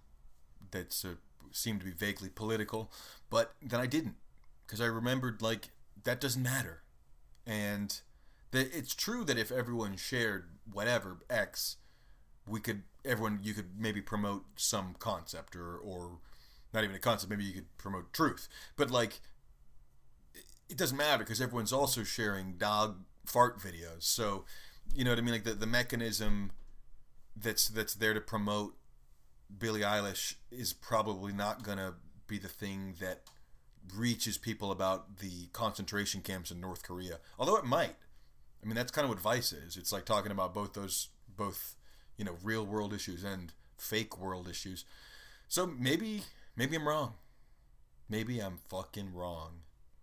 that 0.70 1.05
uh, 1.05 1.14
seemed 1.51 1.80
to 1.80 1.86
be 1.86 1.93
vaguely 1.93 2.28
political, 2.28 2.93
but 3.30 3.55
then 3.61 3.80
I 3.80 3.86
didn't 3.86 4.14
because 4.64 4.80
I 4.80 4.86
remembered 4.86 5.43
like 5.43 5.70
that 6.05 6.20
doesn't 6.20 6.43
matter, 6.43 6.82
and 7.45 8.01
that 8.51 8.74
it's 8.76 8.94
true 8.94 9.24
that 9.24 9.38
if 9.38 9.51
everyone 9.51 9.96
shared 9.96 10.51
whatever 10.70 11.18
X, 11.28 11.76
we 12.46 12.61
could 12.61 12.82
everyone 13.05 13.40
you 13.42 13.55
could 13.55 13.78
maybe 13.78 14.01
promote 14.01 14.44
some 14.57 14.94
concept 14.99 15.55
or 15.57 15.76
or 15.76 16.18
not 16.72 16.84
even 16.84 16.96
a 16.96 16.99
concept 16.99 17.30
maybe 17.30 17.44
you 17.44 17.53
could 17.53 17.78
promote 17.78 18.12
truth, 18.12 18.49
but 18.76 18.90
like 18.90 19.20
it 20.68 20.76
doesn't 20.76 20.96
matter 20.96 21.24
because 21.24 21.40
everyone's 21.40 21.72
also 21.72 22.05
sharing 22.05 22.55
dog 22.59 22.99
fart 23.24 23.59
videos, 23.59 24.03
so 24.03 24.44
you 24.94 25.05
know 25.05 25.11
what 25.11 25.18
I 25.18 25.22
mean 25.22 25.34
like 25.34 25.44
the 25.44 25.55
the 25.55 25.66
mechanism 25.66 26.53
that's 27.36 27.68
that's 27.68 27.94
there 27.94 28.14
to 28.14 28.20
promote 28.20 28.76
Billie 29.57 29.80
Eilish 29.80 30.34
is 30.51 30.72
probably 30.72 31.32
not 31.32 31.62
gonna 31.62 31.94
be 32.26 32.38
the 32.38 32.49
thing 32.49 32.94
that 33.01 33.22
reaches 33.94 34.36
people 34.36 34.70
about 34.70 35.18
the 35.18 35.46
concentration 35.53 36.20
camps 36.20 36.51
in 36.51 36.61
North 36.61 36.82
Korea. 36.82 37.18
Although 37.38 37.57
it 37.57 37.64
might. 37.64 37.96
I 38.62 38.66
mean, 38.66 38.74
that's 38.74 38.90
kind 38.90 39.04
of 39.04 39.11
what 39.11 39.20
Vice 39.20 39.52
is. 39.52 39.76
It's 39.76 39.92
like 39.92 40.04
talking 40.04 40.32
about 40.32 40.54
both 40.54 40.74
those, 40.74 41.09
both, 41.36 41.76
you 42.16 42.24
know, 42.24 42.36
real 42.42 42.66
world 42.66 42.92
issues 42.92 43.24
and 43.24 43.52
fake 43.76 44.18
world 44.18 44.48
issues. 44.48 44.84
So 45.48 45.66
maybe, 45.66 46.22
maybe 46.56 46.76
I'm 46.76 46.88
wrong. 46.88 47.14
Maybe 48.09 48.40
I'm 48.40 48.59
fucking 48.68 49.14
wrong. 49.14 49.61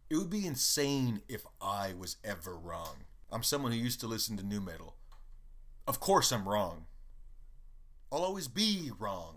It 0.09 0.17
would 0.17 0.29
be 0.29 0.45
insane 0.45 1.21
if 1.27 1.45
I 1.61 1.93
was 1.97 2.17
ever 2.23 2.55
wrong. 2.55 3.05
I'm 3.31 3.43
someone 3.43 3.71
who 3.71 3.77
used 3.77 3.99
to 4.01 4.07
listen 4.07 4.37
to 4.37 4.45
nu 4.45 4.61
metal. 4.61 4.95
Of 5.87 5.99
course 5.99 6.31
I'm 6.31 6.47
wrong. 6.47 6.85
I'll 8.11 8.23
always 8.23 8.47
be 8.47 8.91
wrong. 8.97 9.35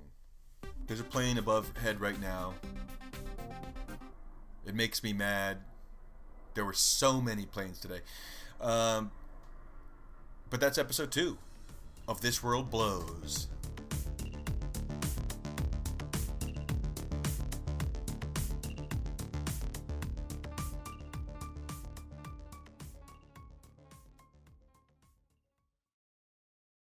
There's 0.87 1.01
a 1.01 1.05
plane 1.05 1.39
above 1.39 1.77
head 1.79 2.01
right 2.01 2.21
now. 2.21 2.55
It 4.67 4.75
makes 4.75 5.03
me 5.03 5.13
mad. 5.13 5.59
There 6.55 6.65
were 6.65 6.75
so 6.75 7.21
many 7.21 7.47
planes 7.47 7.81
today. 7.81 8.01
Um, 8.61 9.11
but 10.51 10.61
that's 10.61 10.79
episode 10.79 11.11
two 11.13 11.39
of 12.07 12.21
This 12.21 12.43
World 12.43 12.71
Blows. 12.71 13.49